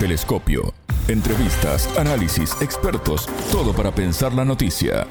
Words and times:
Telescopio. 0.00 0.72
Entrevistas, 1.08 1.86
análisis, 1.98 2.52
expertos, 2.62 3.26
todo 3.52 3.74
para 3.74 3.94
pensar 3.94 4.32
la 4.32 4.46
noticia. 4.46 5.06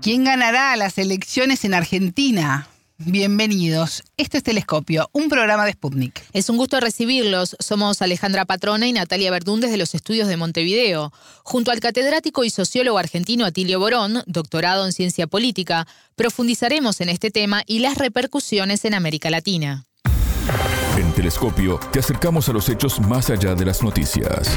¿Quién 0.00 0.22
ganará 0.22 0.76
las 0.76 0.98
elecciones 0.98 1.64
en 1.64 1.74
Argentina? 1.74 2.68
Bienvenidos. 2.98 4.04
Esto 4.16 4.36
es 4.36 4.44
Telescopio, 4.44 5.10
un 5.12 5.28
programa 5.28 5.66
de 5.66 5.72
Sputnik. 5.72 6.22
Es 6.32 6.48
un 6.48 6.58
gusto 6.58 6.78
recibirlos. 6.78 7.56
Somos 7.58 8.00
Alejandra 8.00 8.44
Patrona 8.44 8.86
y 8.86 8.92
Natalia 8.92 9.32
Verdún 9.32 9.60
desde 9.60 9.76
los 9.76 9.92
estudios 9.96 10.28
de 10.28 10.36
Montevideo. 10.36 11.12
Junto 11.42 11.72
al 11.72 11.80
catedrático 11.80 12.44
y 12.44 12.50
sociólogo 12.50 12.98
argentino 12.98 13.44
Atilio 13.44 13.80
Borón, 13.80 14.22
doctorado 14.26 14.86
en 14.86 14.92
ciencia 14.92 15.26
política, 15.26 15.88
profundizaremos 16.14 17.00
en 17.00 17.08
este 17.08 17.32
tema 17.32 17.64
y 17.66 17.80
las 17.80 17.98
repercusiones 17.98 18.84
en 18.84 18.94
América 18.94 19.28
Latina. 19.28 19.86
En 20.96 21.12
Telescopio 21.12 21.78
te 21.92 21.98
acercamos 21.98 22.48
a 22.48 22.54
los 22.54 22.70
hechos 22.70 23.00
más 23.00 23.28
allá 23.28 23.54
de 23.54 23.66
las 23.66 23.82
noticias. 23.82 24.48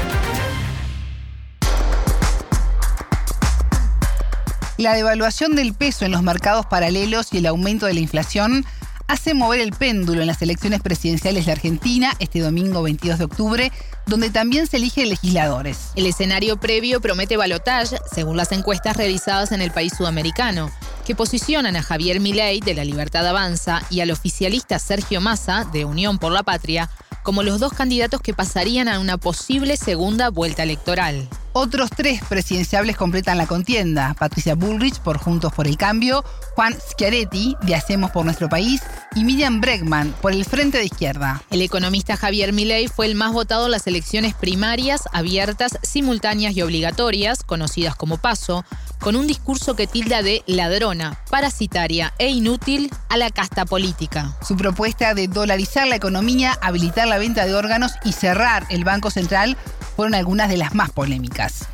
La 4.78 4.94
devaluación 4.94 5.54
del 5.54 5.74
peso 5.74 6.06
en 6.06 6.12
los 6.12 6.22
mercados 6.22 6.64
paralelos 6.64 7.34
y 7.34 7.38
el 7.38 7.46
aumento 7.46 7.84
de 7.84 7.92
la 7.92 8.00
inflación 8.00 8.64
hace 9.06 9.34
mover 9.34 9.60
el 9.60 9.72
péndulo 9.72 10.22
en 10.22 10.26
las 10.28 10.40
elecciones 10.40 10.80
presidenciales 10.80 11.44
de 11.44 11.52
Argentina 11.52 12.14
este 12.20 12.40
domingo 12.40 12.82
22 12.82 13.18
de 13.18 13.24
octubre, 13.24 13.72
donde 14.06 14.30
también 14.30 14.66
se 14.66 14.78
eligen 14.78 15.10
legisladores. 15.10 15.90
El 15.94 16.06
escenario 16.06 16.58
previo 16.58 17.02
promete 17.02 17.36
balotaje, 17.36 17.98
según 18.10 18.38
las 18.38 18.52
encuestas 18.52 18.96
realizadas 18.96 19.52
en 19.52 19.60
el 19.60 19.72
país 19.72 19.92
sudamericano, 19.94 20.70
que 21.06 21.14
posicionan 21.14 21.76
a 21.76 21.82
Javier 21.82 22.20
Milei 22.20 22.60
de 22.60 22.74
la 22.74 22.84
Libertad 22.84 23.26
Avanza 23.26 23.82
y 23.90 24.00
al 24.00 24.10
oficialista 24.10 24.78
Sergio 24.78 25.20
Massa 25.20 25.64
de 25.72 25.84
Unión 25.84 26.18
por 26.18 26.32
la 26.32 26.42
Patria 26.42 26.90
como 27.22 27.42
los 27.42 27.60
dos 27.60 27.72
candidatos 27.72 28.20
que 28.20 28.34
pasarían 28.34 28.88
a 28.88 28.98
una 28.98 29.18
posible 29.18 29.76
segunda 29.76 30.30
vuelta 30.30 30.62
electoral. 30.62 31.28
Otros 31.52 31.90
tres 31.90 32.22
presidenciables 32.28 32.96
completan 32.96 33.36
la 33.36 33.46
contienda. 33.46 34.14
Patricia 34.18 34.54
Bullrich 34.54 35.00
por 35.00 35.18
Juntos 35.18 35.52
por 35.52 35.66
el 35.66 35.76
Cambio, 35.76 36.24
Juan 36.54 36.74
Schiaretti 36.74 37.56
de 37.62 37.74
Hacemos 37.74 38.12
por 38.12 38.24
Nuestro 38.24 38.48
País 38.48 38.82
y 39.16 39.24
Miriam 39.24 39.60
Bregman 39.60 40.14
por 40.22 40.32
el 40.32 40.44
Frente 40.44 40.78
de 40.78 40.84
Izquierda. 40.84 41.42
El 41.50 41.62
economista 41.62 42.16
Javier 42.16 42.52
Milei 42.52 42.86
fue 42.86 43.06
el 43.06 43.16
más 43.16 43.32
votado 43.32 43.66
en 43.66 43.72
las 43.72 43.88
elecciones 43.88 44.34
primarias, 44.34 45.02
abiertas, 45.12 45.76
simultáneas 45.82 46.56
y 46.56 46.62
obligatorias, 46.62 47.42
conocidas 47.42 47.96
como 47.96 48.18
PASO, 48.18 48.64
con 49.00 49.16
un 49.16 49.26
discurso 49.26 49.74
que 49.74 49.86
tilda 49.86 50.22
de 50.22 50.42
ladrona, 50.46 51.18
parasitaria 51.30 52.12
e 52.18 52.28
inútil 52.28 52.90
a 53.08 53.16
la 53.16 53.30
casta 53.30 53.64
política. 53.64 54.36
Su 54.46 54.56
propuesta 54.56 55.14
de 55.14 55.26
dolarizar 55.26 55.88
la 55.88 55.96
economía, 55.96 56.56
habilitar 56.60 57.08
la 57.08 57.18
venta 57.18 57.46
de 57.46 57.54
órganos 57.54 57.92
y 58.04 58.12
cerrar 58.12 58.66
el 58.70 58.84
Banco 58.84 59.10
Central 59.10 59.56
fueron 59.96 60.14
algunas 60.14 60.48
de 60.48 60.58
las 60.58 60.74
más 60.74 60.90
polémicas. 60.90 61.66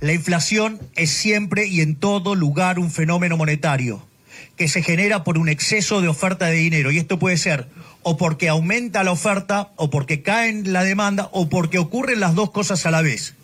La 0.00 0.12
inflación 0.12 0.80
es 0.96 1.10
siempre 1.10 1.68
y 1.68 1.80
en 1.80 1.96
todo 1.96 2.34
lugar 2.34 2.78
un 2.78 2.90
fenómeno 2.90 3.36
monetario 3.36 4.04
que 4.56 4.68
se 4.68 4.82
genera 4.82 5.22
por 5.22 5.38
un 5.38 5.48
exceso 5.48 6.00
de 6.00 6.08
oferta 6.08 6.46
de 6.46 6.56
dinero. 6.56 6.90
Y 6.90 6.98
esto 6.98 7.18
puede 7.18 7.36
ser 7.36 7.68
o 8.02 8.16
porque 8.16 8.48
aumenta 8.48 9.04
la 9.04 9.12
oferta, 9.12 9.70
o 9.76 9.90
porque 9.90 10.22
cae 10.22 10.52
la 10.64 10.82
demanda, 10.82 11.28
o 11.32 11.48
porque 11.48 11.78
ocurren 11.78 12.20
las 12.20 12.34
dos 12.34 12.50
cosas 12.50 12.84
a 12.84 12.90
la 12.90 13.02
vez. 13.02 13.34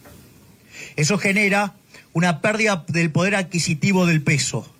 Eso 0.96 1.18
genera 1.18 1.74
una 2.18 2.40
pérdida 2.40 2.84
del 2.88 3.10
poder 3.10 3.34
adquisitivo 3.34 4.06
del 4.06 4.22
peso. 4.22 4.70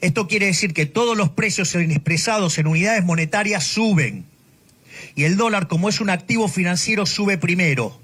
Esto 0.00 0.28
quiere 0.28 0.46
decir 0.46 0.72
que 0.72 0.86
todos 0.86 1.16
los 1.16 1.30
precios 1.30 1.74
expresados 1.74 2.58
en 2.58 2.66
unidades 2.66 3.04
monetarias 3.04 3.64
suben. 3.64 4.24
Y 5.16 5.24
el 5.24 5.36
dólar, 5.36 5.66
como 5.66 5.88
es 5.88 6.00
un 6.00 6.10
activo 6.10 6.46
financiero, 6.46 7.06
sube 7.06 7.38
primero 7.38 7.98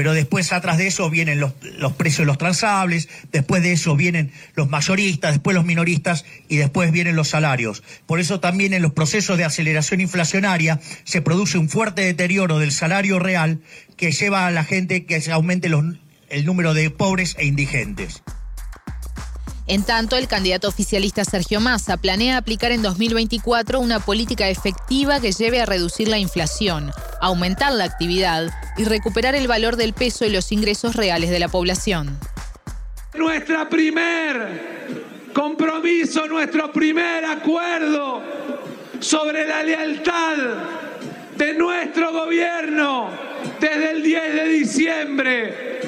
pero 0.00 0.14
después 0.14 0.50
atrás 0.54 0.78
de 0.78 0.86
eso 0.86 1.10
vienen 1.10 1.40
los, 1.40 1.52
precios 1.92 2.20
de 2.20 2.24
los 2.24 2.38
transables, 2.38 3.10
después 3.32 3.62
de 3.62 3.72
eso 3.72 3.96
vienen 3.96 4.32
los 4.54 4.70
mayoristas, 4.70 5.32
después 5.32 5.54
los 5.54 5.66
minoristas 5.66 6.24
y 6.48 6.56
después 6.56 6.90
vienen 6.90 7.16
los 7.16 7.28
salarios. 7.28 7.82
Por 8.06 8.18
eso 8.18 8.40
también 8.40 8.72
en 8.72 8.80
los 8.80 8.94
procesos 8.94 9.36
de 9.36 9.44
aceleración 9.44 10.00
inflacionaria 10.00 10.80
se 11.04 11.20
produce 11.20 11.58
un 11.58 11.68
fuerte 11.68 12.00
deterioro 12.00 12.58
del 12.58 12.72
salario 12.72 13.18
real 13.18 13.60
que 13.98 14.10
lleva 14.10 14.46
a 14.46 14.50
la 14.50 14.64
gente 14.64 15.04
que 15.04 15.20
se 15.20 15.32
aumente 15.32 15.68
el 16.30 16.46
número 16.46 16.74
de 16.74 16.90
pobres 16.90 17.34
e 17.38 17.46
indigentes. 17.46 18.22
En 19.66 19.84
tanto, 19.84 20.16
el 20.16 20.26
candidato 20.26 20.66
oficialista 20.66 21.24
Sergio 21.24 21.60
Massa 21.60 21.96
planea 21.96 22.38
aplicar 22.38 22.72
en 22.72 22.82
2024 22.82 23.78
una 23.78 24.00
política 24.00 24.48
efectiva 24.48 25.20
que 25.20 25.30
lleve 25.30 25.60
a 25.60 25.66
reducir 25.66 26.08
la 26.08 26.18
inflación, 26.18 26.90
aumentar 27.20 27.72
la 27.72 27.84
actividad 27.84 28.50
y 28.76 28.84
recuperar 28.84 29.36
el 29.36 29.46
valor 29.46 29.76
del 29.76 29.92
peso 29.92 30.24
y 30.24 30.30
los 30.30 30.50
ingresos 30.50 30.96
reales 30.96 31.30
de 31.30 31.38
la 31.38 31.48
población. 31.48 32.18
Nuestra 33.14 33.68
primer 33.68 35.28
compromiso, 35.32 36.26
nuestro 36.26 36.72
primer 36.72 37.24
acuerdo 37.24 38.22
sobre 38.98 39.46
la 39.46 39.62
lealtad 39.62 40.36
de 41.36 41.54
nuestro 41.54 42.12
gobierno 42.12 43.08
desde 43.60 43.92
el 43.92 44.02
10 44.02 44.34
de 44.34 44.48
diciembre 44.48 45.79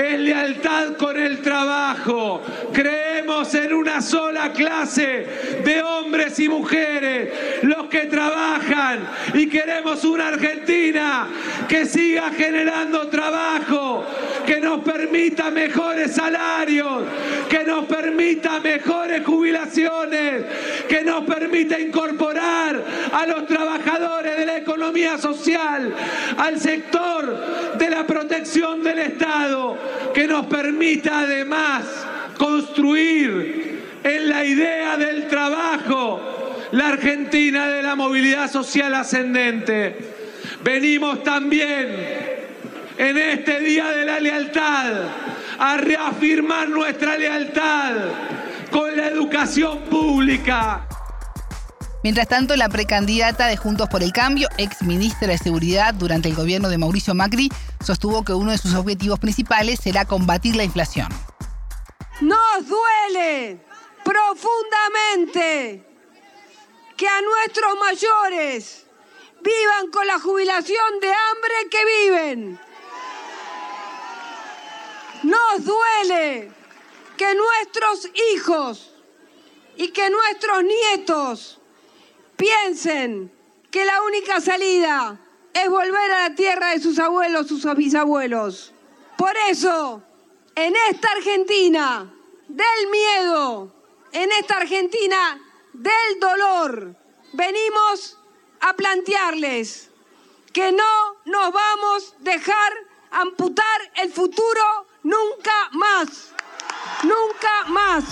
es 0.00 0.20
lealtad 0.20 0.96
con 0.96 1.16
el 1.16 1.40
trabajo. 1.40 2.42
Creemos 2.72 3.54
en 3.54 3.74
una 3.74 4.00
sola 4.00 4.52
clase 4.52 5.26
de 5.64 5.82
hombres 5.82 6.38
y 6.38 6.48
mujeres, 6.48 7.62
los 7.62 7.86
que 7.86 8.06
trabajan 8.06 9.08
y 9.34 9.48
queremos 9.48 10.04
una 10.04 10.28
Argentina 10.28 11.28
que 11.68 11.86
siga 11.86 12.30
generando 12.30 13.08
trabajo, 13.08 14.04
que 14.46 14.60
nos 14.60 14.80
permita 14.82 15.50
mejores 15.50 16.12
salarios, 16.12 17.04
que 17.48 17.64
nos 17.64 17.84
permita 17.86 18.60
mejores 18.60 19.24
jubilaciones, 19.24 20.44
que 20.88 21.02
nos 21.02 21.24
permita 21.24 21.78
incorporar 21.78 22.82
a 23.12 23.26
los 23.26 23.46
trabajadores 23.46 24.36
de 24.36 24.46
la 24.46 24.58
economía 24.58 25.18
social, 25.18 25.94
al 26.36 26.60
sector 26.60 27.76
de 27.78 27.90
la 27.90 28.06
protección 28.06 28.82
del 28.82 28.98
Estado 28.98 29.76
que 30.14 30.26
nos 30.26 30.46
permita 30.46 31.20
además 31.20 31.84
construir 32.36 33.80
en 34.02 34.28
la 34.28 34.44
idea 34.44 34.96
del 34.96 35.28
trabajo 35.28 36.20
la 36.72 36.88
Argentina 36.88 37.68
de 37.68 37.82
la 37.82 37.94
movilidad 37.96 38.50
social 38.50 38.94
ascendente. 38.94 39.96
Venimos 40.62 41.22
también 41.22 42.39
en 43.00 43.16
este 43.16 43.60
Día 43.60 43.88
de 43.92 44.04
la 44.04 44.20
Lealtad 44.20 44.92
a 45.58 45.78
reafirmar 45.78 46.68
nuestra 46.68 47.16
lealtad 47.16 47.94
con 48.70 48.94
la 48.94 49.06
educación 49.08 49.78
pública. 49.84 50.86
Mientras 52.04 52.28
tanto, 52.28 52.56
la 52.56 52.68
precandidata 52.68 53.46
de 53.46 53.56
Juntos 53.56 53.88
por 53.88 54.02
el 54.02 54.12
Cambio, 54.12 54.48
ex 54.58 54.82
ministra 54.82 55.28
de 55.28 55.38
Seguridad 55.38 55.94
durante 55.94 56.28
el 56.28 56.34
gobierno 56.34 56.68
de 56.68 56.76
Mauricio 56.76 57.14
Macri, 57.14 57.48
sostuvo 57.82 58.22
que 58.22 58.34
uno 58.34 58.50
de 58.50 58.58
sus 58.58 58.74
objetivos 58.74 59.18
principales 59.18 59.80
será 59.82 60.04
combatir 60.04 60.56
la 60.56 60.64
inflación. 60.64 61.08
Nos 62.20 62.68
duele 62.68 63.64
profundamente 64.04 65.86
que 66.98 67.08
a 67.08 67.22
nuestros 67.22 67.78
mayores 67.80 68.84
vivan 69.42 69.90
con 69.90 70.06
la 70.06 70.18
jubilación 70.18 71.00
de 71.00 71.08
hambre 71.08 71.54
que 71.70 71.78
viven. 71.86 72.69
Nos 75.22 75.64
duele 75.64 76.52
que 77.16 77.34
nuestros 77.34 78.08
hijos 78.32 78.92
y 79.76 79.88
que 79.88 80.08
nuestros 80.10 80.62
nietos 80.64 81.60
piensen 82.36 83.32
que 83.70 83.84
la 83.84 84.02
única 84.02 84.40
salida 84.40 85.20
es 85.52 85.68
volver 85.68 86.12
a 86.12 86.28
la 86.28 86.34
tierra 86.34 86.70
de 86.70 86.80
sus 86.80 86.98
abuelos, 86.98 87.48
sus 87.48 87.64
bisabuelos. 87.74 88.72
Por 89.16 89.36
eso, 89.48 90.02
en 90.54 90.74
esta 90.90 91.10
Argentina 91.12 92.12
del 92.48 92.90
miedo, 92.90 93.74
en 94.12 94.32
esta 94.32 94.56
Argentina 94.56 95.40
del 95.72 96.20
dolor, 96.20 96.96
venimos 97.32 98.18
a 98.60 98.74
plantearles 98.74 99.90
que 100.52 100.72
no 100.72 101.16
nos 101.26 101.52
vamos 101.52 102.14
a 102.14 102.22
dejar 102.22 102.72
amputar 103.10 103.92
el 103.96 104.12
futuro 104.12 104.86
nunca 105.02 105.50
más, 105.72 106.32
nunca 107.02 107.68
más. 107.68 108.04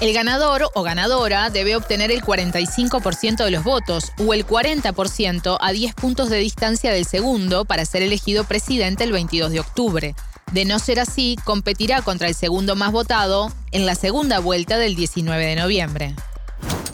El 0.00 0.12
ganador 0.12 0.68
o 0.74 0.82
ganadora 0.82 1.50
debe 1.50 1.76
obtener 1.76 2.10
el 2.10 2.22
45% 2.22 3.44
de 3.44 3.50
los 3.50 3.62
votos 3.62 4.12
o 4.18 4.34
el 4.34 4.46
40% 4.46 5.56
a 5.60 5.72
10 5.72 5.94
puntos 5.94 6.28
de 6.30 6.38
distancia 6.38 6.92
del 6.92 7.06
segundo 7.06 7.64
para 7.64 7.86
ser 7.86 8.02
elegido 8.02 8.44
presidente 8.44 9.04
el 9.04 9.12
22 9.12 9.52
de 9.52 9.60
octubre. 9.60 10.14
De 10.52 10.64
no 10.64 10.78
ser 10.78 11.00
así, 11.00 11.36
competirá 11.44 12.02
contra 12.02 12.28
el 12.28 12.34
segundo 12.34 12.76
más 12.76 12.92
votado 12.92 13.52
en 13.70 13.86
la 13.86 13.94
segunda 13.94 14.40
vuelta 14.40 14.78
del 14.78 14.94
19 14.94 15.46
de 15.46 15.56
noviembre. 15.56 16.14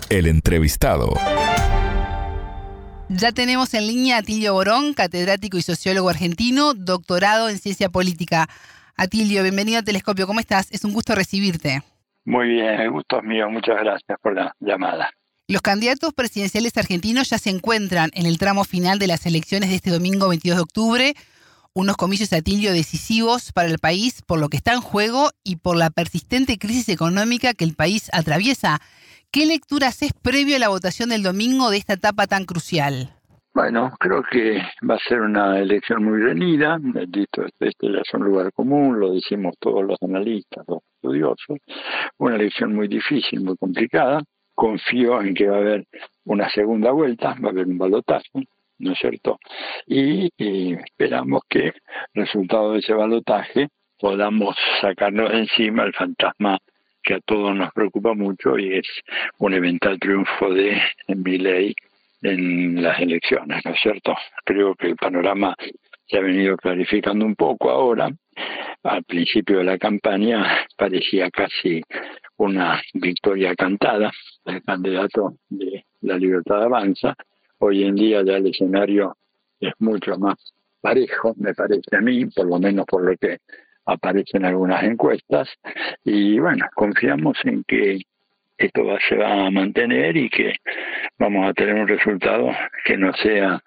El 0.08 0.26
entrevistado. 0.26 1.14
Ya 3.12 3.32
tenemos 3.32 3.74
en 3.74 3.88
línea 3.88 4.14
a 4.14 4.18
Atilio 4.20 4.52
Borón, 4.52 4.94
catedrático 4.94 5.58
y 5.58 5.62
sociólogo 5.62 6.08
argentino, 6.08 6.74
doctorado 6.74 7.48
en 7.48 7.58
ciencia 7.58 7.88
política. 7.88 8.48
Atilio, 8.96 9.42
bienvenido 9.42 9.80
a 9.80 9.82
Telescopio, 9.82 10.28
¿cómo 10.28 10.38
estás? 10.38 10.70
Es 10.70 10.84
un 10.84 10.92
gusto 10.92 11.16
recibirte. 11.16 11.82
Muy 12.24 12.46
bien, 12.46 12.80
el 12.80 12.88
gusto 12.92 13.18
es 13.18 13.24
mío, 13.24 13.50
muchas 13.50 13.78
gracias 13.80 14.16
por 14.22 14.36
la 14.36 14.54
llamada. 14.60 15.10
Los 15.48 15.60
candidatos 15.60 16.14
presidenciales 16.14 16.76
argentinos 16.76 17.30
ya 17.30 17.38
se 17.38 17.50
encuentran 17.50 18.10
en 18.14 18.26
el 18.26 18.38
tramo 18.38 18.62
final 18.62 19.00
de 19.00 19.08
las 19.08 19.26
elecciones 19.26 19.70
de 19.70 19.74
este 19.74 19.90
domingo 19.90 20.28
22 20.28 20.58
de 20.58 20.62
octubre, 20.62 21.14
unos 21.72 21.96
comicios 21.96 22.32
Atilio 22.32 22.72
decisivos 22.72 23.50
para 23.50 23.68
el 23.68 23.80
país 23.80 24.22
por 24.22 24.38
lo 24.38 24.48
que 24.48 24.56
está 24.56 24.72
en 24.72 24.82
juego 24.82 25.30
y 25.42 25.56
por 25.56 25.76
la 25.76 25.90
persistente 25.90 26.58
crisis 26.58 26.88
económica 26.88 27.54
que 27.54 27.64
el 27.64 27.74
país 27.74 28.08
atraviesa. 28.12 28.80
¿Qué 29.32 29.46
lectura 29.46 29.86
haces 29.86 30.12
previo 30.12 30.56
a 30.56 30.58
la 30.58 30.70
votación 30.70 31.10
del 31.10 31.22
domingo 31.22 31.70
de 31.70 31.76
esta 31.76 31.92
etapa 31.92 32.26
tan 32.26 32.46
crucial? 32.46 33.10
Bueno, 33.54 33.92
creo 34.00 34.24
que 34.24 34.60
va 34.82 34.96
a 34.96 35.08
ser 35.08 35.20
una 35.20 35.56
elección 35.60 36.02
muy 36.02 36.20
reñida, 36.20 36.80
Esto 36.96 37.44
este 37.60 37.92
ya 37.92 38.00
es 38.00 38.12
un 38.14 38.24
lugar 38.24 38.52
común, 38.52 38.98
lo 38.98 39.12
decimos 39.12 39.54
todos 39.60 39.84
los 39.84 40.02
analistas, 40.02 40.64
los 40.66 40.80
estudiosos, 40.96 41.58
una 42.18 42.34
elección 42.34 42.74
muy 42.74 42.88
difícil, 42.88 43.44
muy 43.44 43.56
complicada. 43.56 44.20
Confío 44.52 45.22
en 45.22 45.32
que 45.32 45.46
va 45.46 45.58
a 45.58 45.60
haber 45.60 45.86
una 46.24 46.50
segunda 46.50 46.90
vuelta, 46.90 47.36
va 47.40 47.50
a 47.50 47.52
haber 47.52 47.68
un 47.68 47.78
balotaje, 47.78 48.48
¿no 48.78 48.92
es 48.92 48.98
cierto? 48.98 49.38
Y, 49.86 50.28
y 50.38 50.72
esperamos 50.74 51.42
que 51.48 51.74
resultado 52.14 52.72
de 52.72 52.80
ese 52.80 52.94
balotaje 52.94 53.68
podamos 53.96 54.56
sacarnos 54.80 55.30
de 55.30 55.38
encima 55.38 55.84
el 55.84 55.92
fantasma 55.92 56.58
que 57.02 57.14
a 57.14 57.20
todos 57.20 57.54
nos 57.54 57.72
preocupa 57.72 58.14
mucho 58.14 58.58
y 58.58 58.78
es 58.78 58.86
un 59.38 59.54
eventual 59.54 59.98
triunfo 59.98 60.52
de 60.52 60.80
Milei 61.08 61.74
en 62.22 62.82
las 62.82 63.00
elecciones, 63.00 63.64
¿no 63.64 63.72
es 63.72 63.80
cierto? 63.80 64.14
Creo 64.44 64.74
que 64.74 64.88
el 64.88 64.96
panorama 64.96 65.54
se 66.06 66.18
ha 66.18 66.20
venido 66.20 66.56
clarificando 66.56 67.24
un 67.24 67.36
poco 67.36 67.70
ahora. 67.70 68.10
Al 68.82 69.04
principio 69.04 69.58
de 69.58 69.64
la 69.64 69.78
campaña 69.78 70.66
parecía 70.76 71.30
casi 71.30 71.82
una 72.36 72.80
victoria 72.94 73.54
cantada 73.54 74.10
del 74.44 74.62
candidato 74.62 75.34
de 75.48 75.84
la 76.00 76.16
Libertad 76.16 76.62
Avanza. 76.64 77.14
Hoy 77.58 77.84
en 77.84 77.94
día 77.94 78.22
ya 78.24 78.36
el 78.36 78.46
escenario 78.46 79.16
es 79.60 79.72
mucho 79.78 80.18
más 80.18 80.54
parejo, 80.80 81.34
me 81.36 81.54
parece 81.54 81.96
a 81.96 82.00
mí, 82.00 82.24
por 82.26 82.46
lo 82.46 82.58
menos 82.58 82.86
por 82.86 83.04
lo 83.04 83.16
que 83.18 83.38
aparecen 83.92 84.44
algunas 84.44 84.82
encuestas 84.82 85.48
y 86.04 86.38
bueno, 86.38 86.66
confiamos 86.74 87.36
en 87.44 87.64
que 87.64 88.00
esto 88.56 88.84
va, 88.84 88.98
se 89.08 89.16
va 89.16 89.46
a 89.46 89.50
mantener 89.50 90.16
y 90.16 90.28
que 90.28 90.52
vamos 91.18 91.48
a 91.48 91.54
tener 91.54 91.74
un 91.74 91.88
resultado 91.88 92.50
que 92.84 92.96
no 92.96 93.12
sea 93.14 93.60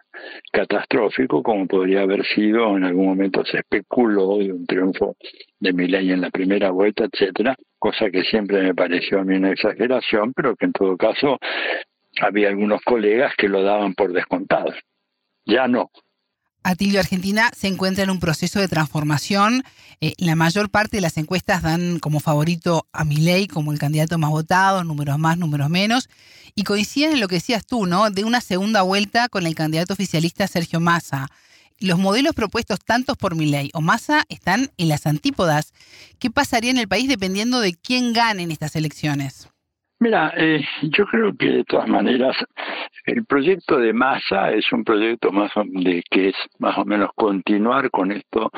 catastrófico 0.52 1.42
como 1.42 1.68
podría 1.68 2.02
haber 2.02 2.24
sido 2.26 2.78
en 2.78 2.84
algún 2.84 3.08
momento 3.08 3.44
se 3.44 3.58
especuló 3.58 4.38
de 4.38 4.54
un 4.54 4.66
triunfo 4.66 5.16
de 5.60 5.74
Milei 5.74 6.12
en 6.12 6.22
la 6.22 6.30
primera 6.30 6.70
vuelta, 6.70 7.06
etcétera, 7.12 7.56
cosa 7.80 8.10
que 8.12 8.24
siempre 8.24 8.62
me 8.62 8.76
pareció 8.76 9.20
a 9.20 9.24
mí 9.24 9.36
una 9.36 9.52
exageración, 9.52 10.34
pero 10.34 10.56
que 10.56 10.66
en 10.66 10.74
todo 10.74 10.96
caso 10.96 11.40
había 12.22 12.50
algunos 12.50 12.82
colegas 12.82 13.34
que 13.36 13.50
lo 13.50 13.64
daban 13.64 13.96
por 13.96 14.14
descontado. 14.14 14.74
Ya 15.46 15.68
no, 15.68 15.90
Atilio 16.64 17.00
Argentina 17.00 17.52
se 17.56 17.68
encuentra 17.68 18.04
en 18.04 18.10
un 18.10 18.20
proceso 18.20 18.60
de 18.60 18.70
transformación. 18.70 19.64
Eh, 20.00 20.14
la 20.18 20.36
mayor 20.36 20.70
parte 20.70 20.98
de 20.98 21.02
las 21.02 21.18
encuestas 21.18 21.62
dan 21.62 22.00
como 22.00 22.20
favorito 22.22 22.88
a 22.94 23.04
Milei 23.04 23.48
como 23.48 23.74
el 23.74 23.80
candidato 23.80 24.18
más 24.18 24.30
votado, 24.30 24.84
números 24.84 25.20
más, 25.20 25.38
números 25.38 25.70
menos, 25.70 26.10
y 26.56 26.64
coinciden 26.64 27.14
en 27.14 27.20
lo 27.20 27.28
que 27.28 27.36
decías 27.36 27.66
tú, 27.66 27.86
¿no? 27.86 28.10
De 28.10 28.24
una 28.24 28.40
segunda 28.40 28.82
vuelta 28.82 29.28
con 29.28 29.46
el 29.46 29.56
candidato 29.56 29.94
oficialista 29.94 30.48
Sergio 30.48 30.80
Massa. 30.80 31.28
Los 31.80 32.00
modelos 32.00 32.34
propuestos 32.34 32.80
tantos 32.80 33.18
por 33.18 33.36
Milei 33.36 33.70
o 33.74 33.82
Massa 33.82 34.24
están 34.30 34.72
en 34.78 34.88
las 34.88 35.06
antípodas. 35.06 35.74
¿Qué 36.18 36.32
pasaría 36.32 36.72
en 36.72 36.78
el 36.78 36.88
país 36.88 37.10
dependiendo 37.10 37.60
de 37.60 37.74
quién 37.74 38.14
gane 38.14 38.44
en 38.44 38.52
estas 38.52 38.76
elecciones? 38.78 39.50
Mira, 40.00 40.34
eh, 40.36 40.62
yo 40.82 41.06
creo 41.06 41.34
que 41.38 41.50
de 41.50 41.64
todas 41.64 41.88
maneras 41.88 42.36
el 43.06 43.26
proyecto 43.26 43.78
de 43.78 43.94
masa 43.94 44.52
es 44.52 44.70
un 44.74 44.84
proyecto 44.84 45.32
más 45.32 45.52
de 45.56 46.04
que 46.10 46.30
es 46.30 46.36
más 46.60 46.78
o 46.78 46.84
menos 46.84 47.12
continuar 47.16 47.90
con 47.90 48.12
esto 48.12 48.52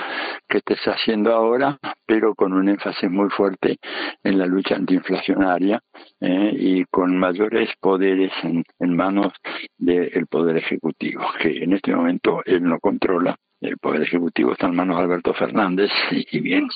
que 0.48 0.58
estés 0.58 0.82
haciendo 0.86 1.34
ahora, 1.34 1.78
pero 2.06 2.34
con 2.34 2.54
un 2.54 2.70
énfasis 2.70 3.12
muy 3.12 3.30
fuerte 3.30 3.78
en 4.24 4.40
la 4.40 4.46
lucha 4.48 4.76
antiinflacionaria 4.76 5.82
eh, 6.20 6.52
y 6.58 6.86
con 6.86 7.16
mayores 7.18 7.70
poderes 7.80 8.32
en, 8.44 8.96
manos 8.96 9.34
del 9.78 10.26
poder 10.28 10.58
ejecutivo, 10.58 11.26
que 11.40 11.64
en 11.64 11.74
este 11.74 11.94
momento 11.94 12.42
él 12.46 12.64
no 12.64 12.80
controla 12.80 13.36
el 13.62 13.78
Poder 13.78 14.04
Ejecutivo 14.04 14.52
está 14.52 14.68
en 14.68 14.76
manos 14.76 14.98
de 14.98 15.04
Alberto 15.04 15.34
Fernández 15.34 15.90
y, 16.12 16.40
bien, 16.40 16.68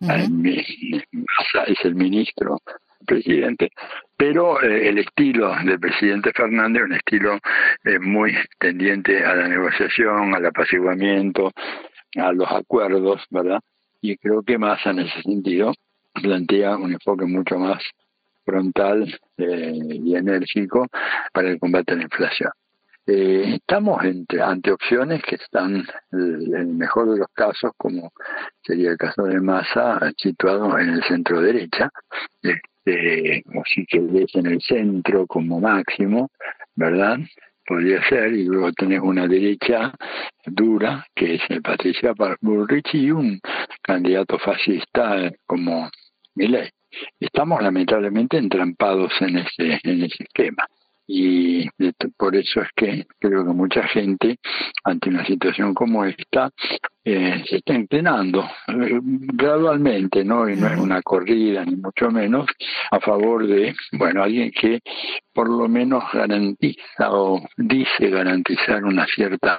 Massa 0.00 1.64
es 1.66 1.84
el 1.84 1.94
ministro 1.94 2.56
presidente, 3.06 3.70
pero 4.16 4.62
eh, 4.62 4.88
el 4.88 4.98
estilo 4.98 5.54
del 5.64 5.80
presidente 5.80 6.32
Fernández 6.32 6.82
un 6.84 6.92
estilo 6.92 7.38
eh, 7.84 7.98
muy 7.98 8.34
tendiente 8.58 9.24
a 9.24 9.34
la 9.34 9.48
negociación, 9.48 10.34
al 10.34 10.46
apaciguamiento, 10.46 11.50
a 12.16 12.32
los 12.32 12.50
acuerdos, 12.50 13.24
¿verdad? 13.30 13.60
Y 14.00 14.16
creo 14.16 14.42
que 14.42 14.58
Massa 14.58 14.90
en 14.90 15.00
ese 15.00 15.22
sentido 15.22 15.72
plantea 16.14 16.76
un 16.76 16.92
enfoque 16.92 17.24
mucho 17.26 17.58
más 17.58 17.82
frontal 18.44 19.18
eh, 19.38 19.78
y 19.90 20.16
enérgico 20.16 20.86
para 21.32 21.50
el 21.50 21.58
combate 21.58 21.92
a 21.92 21.96
la 21.96 22.02
inflación. 22.02 22.50
estamos 23.06 24.00
ante 24.40 24.72
opciones 24.72 25.22
que 25.22 25.36
están, 25.36 25.84
en 26.12 26.54
el 26.54 26.66
mejor 26.66 27.10
de 27.10 27.18
los 27.18 27.28
casos, 27.32 27.72
como 27.76 28.12
sería 28.62 28.90
el 28.90 28.96
caso 28.96 29.24
de 29.24 29.40
Massa, 29.40 29.98
situado 30.16 30.78
en 30.78 30.90
el 30.90 31.02
centro 31.04 31.40
derecha, 31.40 31.90
este, 32.84 33.42
o 33.54 33.62
si 33.66 33.84
querés 33.86 34.34
en 34.34 34.46
el 34.46 34.60
centro 34.60 35.26
como 35.26 35.60
máximo, 35.60 36.30
¿verdad? 36.74 37.18
Podría 37.66 38.02
ser, 38.08 38.32
y 38.32 38.44
luego 38.44 38.72
tenés 38.72 39.00
una 39.00 39.26
derecha 39.28 39.92
dura, 40.46 41.06
que 41.14 41.34
es 41.34 41.42
el 41.50 41.62
Patricia 41.62 42.14
Bullrich, 42.40 42.94
y 42.94 43.10
un 43.10 43.40
candidato 43.82 44.38
fascista 44.38 45.30
como 45.46 45.88
Milei. 46.34 46.70
Estamos 47.20 47.62
lamentablemente 47.62 48.38
entrampados 48.38 49.12
en 49.20 49.38
ese, 49.38 49.78
en 49.84 50.02
ese 50.02 50.24
esquema 50.24 50.66
y 51.12 51.68
por 52.16 52.36
eso 52.36 52.60
es 52.60 52.68
que 52.76 53.04
creo 53.18 53.44
que 53.44 53.52
mucha 53.52 53.82
gente 53.88 54.38
ante 54.84 55.08
una 55.08 55.26
situación 55.26 55.74
como 55.74 56.04
esta 56.04 56.50
eh, 57.04 57.42
se 57.48 57.56
está 57.56 57.74
entrenando 57.74 58.44
eh, 58.68 59.00
gradualmente 59.02 60.24
no 60.24 60.48
y 60.48 60.54
no 60.54 60.68
es 60.68 60.78
una 60.78 61.02
corrida 61.02 61.64
ni 61.64 61.74
mucho 61.74 62.12
menos 62.12 62.46
a 62.92 63.00
favor 63.00 63.44
de 63.44 63.74
bueno 63.90 64.22
alguien 64.22 64.52
que 64.52 64.78
por 65.32 65.48
lo 65.48 65.68
menos 65.68 66.04
garantiza 66.12 67.10
o 67.10 67.42
dice 67.56 68.08
garantizar 68.08 68.84
una 68.84 69.04
cierta 69.06 69.58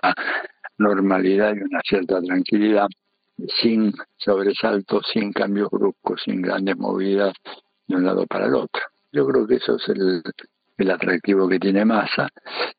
normalidad 0.77 1.53
y 1.53 1.63
una 1.63 1.81
cierta 1.83 2.21
tranquilidad 2.21 2.87
sin 3.61 3.91
sobresaltos 4.15 5.05
sin 5.11 5.33
cambios 5.33 5.69
bruscos 5.69 6.21
sin 6.23 6.41
grandes 6.41 6.77
movidas 6.77 7.33
de 7.87 7.95
un 7.97 8.05
lado 8.05 8.25
para 8.25 8.45
el 8.45 8.55
otro. 8.55 8.81
Yo 9.11 9.27
creo 9.27 9.45
que 9.45 9.55
eso 9.55 9.75
es 9.75 9.89
el 9.89 10.23
el 10.81 10.91
atractivo 10.91 11.47
que 11.47 11.59
tiene 11.59 11.85
Massa. 11.85 12.29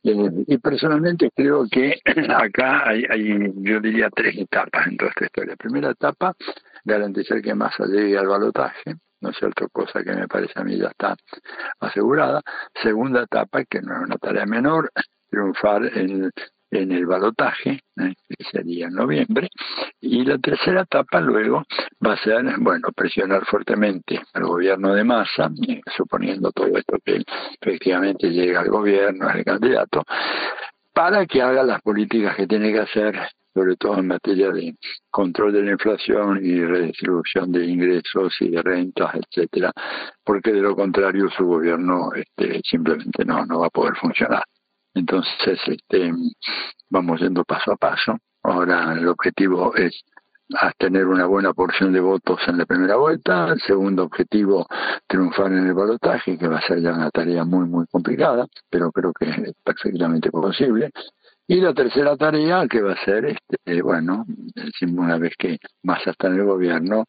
Eh, 0.02 0.44
y 0.47 0.59
personalmente 0.59 1.30
creo 1.35 1.66
que 1.71 2.00
acá 2.37 2.88
hay, 2.88 3.04
hay, 3.09 3.52
yo 3.56 3.80
diría, 3.80 4.11
tres 4.11 4.37
etapas 4.37 4.87
en 4.87 4.97
toda 4.97 5.11
esta 5.11 5.25
historia. 5.25 5.56
Primera 5.56 5.90
etapa, 5.90 6.35
garantizar 6.85 7.40
que 7.40 7.54
Massa 7.54 7.87
llegue 7.87 8.18
al 8.18 8.28
balotaje, 8.28 8.97
¿no 9.21 9.30
es 9.30 9.37
cierto? 9.37 9.68
Cosa 9.71 10.02
que 10.02 10.12
me 10.12 10.28
parece 10.28 10.52
a 10.56 10.64
mí 10.64 10.76
ya 10.76 10.88
está 10.88 11.14
asegurada. 11.80 12.42
Segunda 12.82 13.23
etapa, 13.23 13.64
que 13.64 13.80
no 13.80 13.94
es 13.94 14.00
una 14.02 14.16
tarea 14.18 14.47
menor, 14.47 14.90
triunfar 15.30 15.85
en 15.97 16.30
en 16.73 16.91
el 16.91 17.07
balotaje, 17.07 17.81
¿eh? 17.99 18.14
que 18.29 18.45
sería 18.50 18.87
en 18.87 18.95
noviembre, 18.95 19.49
y 20.00 20.25
la 20.25 20.38
tercera 20.38 20.83
etapa 20.83 21.21
luego 21.21 21.64
va 22.05 22.14
a 22.14 22.17
ser, 22.17 22.43
bueno, 22.59 22.88
presionar 22.97 23.45
fuertemente 23.45 24.21
al 24.33 24.45
gobierno 24.45 24.95
de 24.95 25.05
masa, 25.05 25.50
eh, 25.69 25.81
suponiendo 25.97 26.50
todo 26.50 26.69
esto 26.76 26.97
que 27.05 27.23
efectivamente 27.61 28.31
llega 28.31 28.61
al 28.61 28.71
gobierno, 28.71 29.29
al 29.29 29.45
candidato, 29.45 30.02
para 30.95 31.26
que 31.26 31.43
haga 31.43 31.62
las 31.62 31.83
políticas 31.83 32.37
que 32.37 32.47
tiene 32.47 32.73
que 32.73 32.81
hacer, 32.81 33.21
sobre 33.55 33.76
todo 33.76 33.99
en 33.99 34.07
materia 34.07 34.50
de 34.50 34.75
control 35.11 35.52
de 35.52 35.62
la 35.62 35.73
inflación 35.73 36.41
y 36.43 36.64
redistribución 36.64 37.52
de 37.52 37.67
ingresos 37.67 38.35
y 38.41 38.49
de 38.49 38.62
rentas, 38.62 39.14
etcétera, 39.14 39.73
porque 40.25 40.52
de 40.52 40.62
lo 40.62 40.75
contrario 40.75 41.29
su 41.37 41.45
gobierno 41.45 42.12
este, 42.14 42.62
simplemente 42.64 43.26
no, 43.26 43.45
no 43.45 43.61
va 43.61 43.67
a 43.67 43.71
poder 43.71 43.95
funcionar. 43.97 44.43
Entonces, 44.94 45.58
este, 45.66 46.12
vamos 46.90 47.20
yendo 47.20 47.44
paso 47.44 47.72
a 47.72 47.76
paso. 47.76 48.18
Ahora 48.42 48.92
el 48.92 49.06
objetivo 49.08 49.75
es 49.75 50.04
tener 50.78 51.06
una 51.06 51.26
buena 51.26 51.52
porción 51.52 51.92
de 51.92 52.00
votos 52.00 52.40
en 52.46 52.58
la 52.58 52.66
primera 52.66 52.96
vuelta. 52.96 53.49
El 53.49 53.61
segundo 53.61 54.04
objetivo, 54.04 54.66
triunfar 55.06 55.52
en 55.52 55.66
el 55.66 55.75
balotaje, 55.75 56.37
que 56.37 56.49
va 56.49 56.58
a 56.58 56.66
ser 56.66 56.80
ya 56.80 56.92
una 56.92 57.11
tarea 57.11 57.44
muy, 57.44 57.66
muy 57.66 57.87
complicada, 57.87 58.46
pero 58.68 58.90
creo 58.92 59.12
que 59.12 59.30
es 59.30 59.54
perfectamente 59.64 60.30
posible. 60.30 60.90
Y 61.49 61.61
la 61.61 61.75
tercera 61.75 62.16
tarea 62.16 62.66
que 62.68 62.80
va 62.80 62.92
a 62.92 63.04
ser, 63.04 63.25
este, 63.26 63.82
bueno, 63.82 64.25
una 64.87 65.18
vez 65.18 65.34
que 65.37 65.58
más 65.82 66.06
está 66.06 66.28
en 66.28 66.34
el 66.34 66.44
gobierno, 66.44 67.04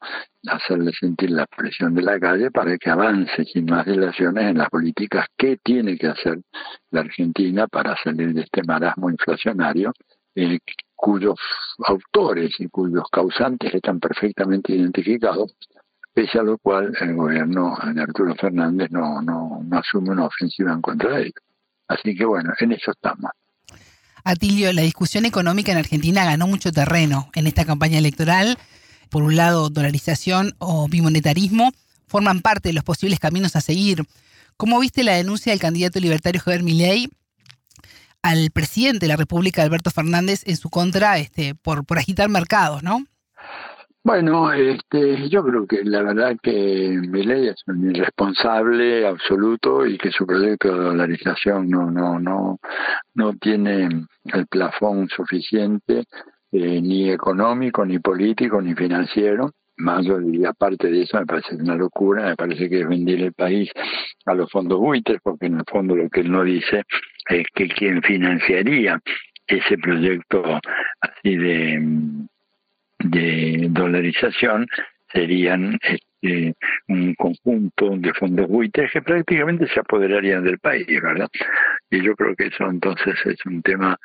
hacerle 0.47 0.91
sentir 0.99 1.29
la 1.31 1.45
presión 1.45 1.93
de 1.93 2.01
la 2.01 2.19
calle 2.19 2.49
para 2.49 2.77
que 2.77 2.89
avance 2.89 3.45
sin 3.45 3.65
más 3.65 3.85
dilaciones 3.85 4.45
en 4.45 4.57
las 4.57 4.69
políticas 4.69 5.27
que 5.37 5.57
tiene 5.57 5.97
que 5.97 6.07
hacer 6.07 6.39
la 6.89 7.01
Argentina 7.01 7.67
para 7.67 7.95
salir 8.03 8.33
de 8.33 8.41
este 8.41 8.63
marasmo 8.63 9.09
inflacionario, 9.09 9.93
eh, 10.35 10.59
cuyos 10.95 11.39
autores 11.85 12.59
y 12.59 12.67
cuyos 12.69 13.05
causantes 13.11 13.73
están 13.73 13.99
perfectamente 13.99 14.73
identificados, 14.73 15.55
pese 16.11 16.39
a 16.39 16.43
lo 16.43 16.57
cual 16.57 16.91
el 16.99 17.15
gobierno 17.15 17.77
de 17.93 18.01
Arturo 18.01 18.33
Fernández 18.35 18.89
no, 18.91 19.21
no, 19.21 19.61
no 19.63 19.77
asume 19.77 20.09
una 20.09 20.25
ofensiva 20.25 20.73
en 20.73 20.81
contra 20.81 21.17
de 21.17 21.21
ellos. 21.21 21.43
Así 21.87 22.15
que 22.15 22.25
bueno, 22.25 22.51
en 22.59 22.71
eso 22.71 22.91
estamos. 22.91 23.31
Atilio, 24.24 24.72
la 24.72 24.82
discusión 24.82 25.25
económica 25.25 25.72
en 25.72 25.77
Argentina 25.77 26.24
ganó 26.24 26.48
mucho 26.48 26.72
terreno 26.72 27.30
en 27.36 27.48
esta 27.48 27.65
campaña 27.65 27.98
electoral. 27.98 28.58
Por 29.10 29.24
un 29.24 29.36
lado, 29.36 29.70
dolarización 29.70 30.56
o 30.60 30.88
bimonetarismo 30.88 31.72
forman 32.08 32.42
parte 32.42 32.70
de 32.70 32.74
los 32.74 32.84
posibles 32.84 33.20
caminos 33.20 33.56
a 33.56 33.62
seguir. 33.62 34.03
¿Cómo 34.56 34.80
viste 34.80 35.03
la 35.03 35.13
denuncia 35.13 35.51
del 35.51 35.60
candidato 35.60 36.00
libertario 36.00 36.42
Javier 36.42 36.63
Milei 36.63 37.10
al 38.22 38.51
presidente 38.51 39.06
de 39.06 39.10
la 39.10 39.18
República, 39.18 39.62
Alberto 39.62 39.92
Fernández, 39.92 40.44
en 40.46 40.56
su 40.56 40.70
contra 40.70 41.18
este, 41.18 41.56
por, 41.56 41.86
por 41.86 42.00
agitar 42.00 42.30
mercados, 42.30 42.82
no? 42.82 43.06
Bueno, 44.05 44.51
este, 44.51 45.29
yo 45.29 45.43
creo 45.45 45.65
que 45.65 45.81
la 45.86 46.03
verdad 46.03 46.36
que 46.43 46.51
ley 46.51 47.48
es 47.48 47.63
un 47.67 47.89
irresponsable 47.89 49.07
absoluto 49.07 49.86
y 49.86 49.98
que 49.98 50.12
su 50.12 50.25
proyecto 50.25 50.74
de 50.74 50.83
dolarización 50.83 51.69
no 51.69 51.89
no 51.89 52.19
no 52.19 52.60
no 53.15 53.33
tiene 53.38 53.88
el 54.25 54.48
plafón 54.48 55.07
suficiente 55.07 56.03
eh, 56.51 56.81
ni 56.81 57.12
económico 57.12 57.86
ni 57.86 58.00
político 58.00 58.62
ni 58.62 58.75
financiero. 58.75 59.51
Más 59.77 60.05
y 60.05 60.43
aparte 60.45 60.91
de 60.91 61.03
eso 61.03 61.17
me 61.19 61.25
parece 61.25 61.55
una 61.55 61.75
locura, 61.75 62.25
me 62.25 62.36
parece 62.36 62.69
que 62.69 62.81
es 62.81 62.88
vender 62.88 63.22
el 63.22 63.33
país 63.33 63.72
a 64.25 64.33
los 64.33 64.51
fondos 64.51 64.79
buitres, 64.79 65.19
porque 65.24 65.45
en 65.45 65.55
el 65.55 65.65
fondo 65.65 65.95
lo 65.95 66.10
que 66.10 66.22
él 66.22 66.31
no 66.31 66.43
dice 66.43 66.83
es 67.29 67.45
que 67.55 67.69
quien 67.69 68.01
financiaría 68.03 69.00
ese 69.48 69.77
proyecto 69.77 70.43
así 71.01 71.36
de 71.38 72.27
de 73.03 73.67
dolarización 73.69 74.67
serían 75.12 75.77
este, 75.81 76.55
un 76.88 77.13
conjunto 77.15 77.95
de 77.98 78.13
fondos 78.13 78.48
buitres 78.48 78.91
que 78.91 79.01
prácticamente 79.01 79.67
se 79.67 79.79
apoderarían 79.79 80.43
del 80.43 80.60
país, 80.60 80.88
¿verdad? 81.01 81.29
Y 81.89 82.03
yo 82.03 82.15
creo 82.15 82.36
que 82.36 82.48
eso 82.48 82.67
entonces 82.69 83.15
es 83.25 83.45
un 83.45 83.62
tema 83.62 83.98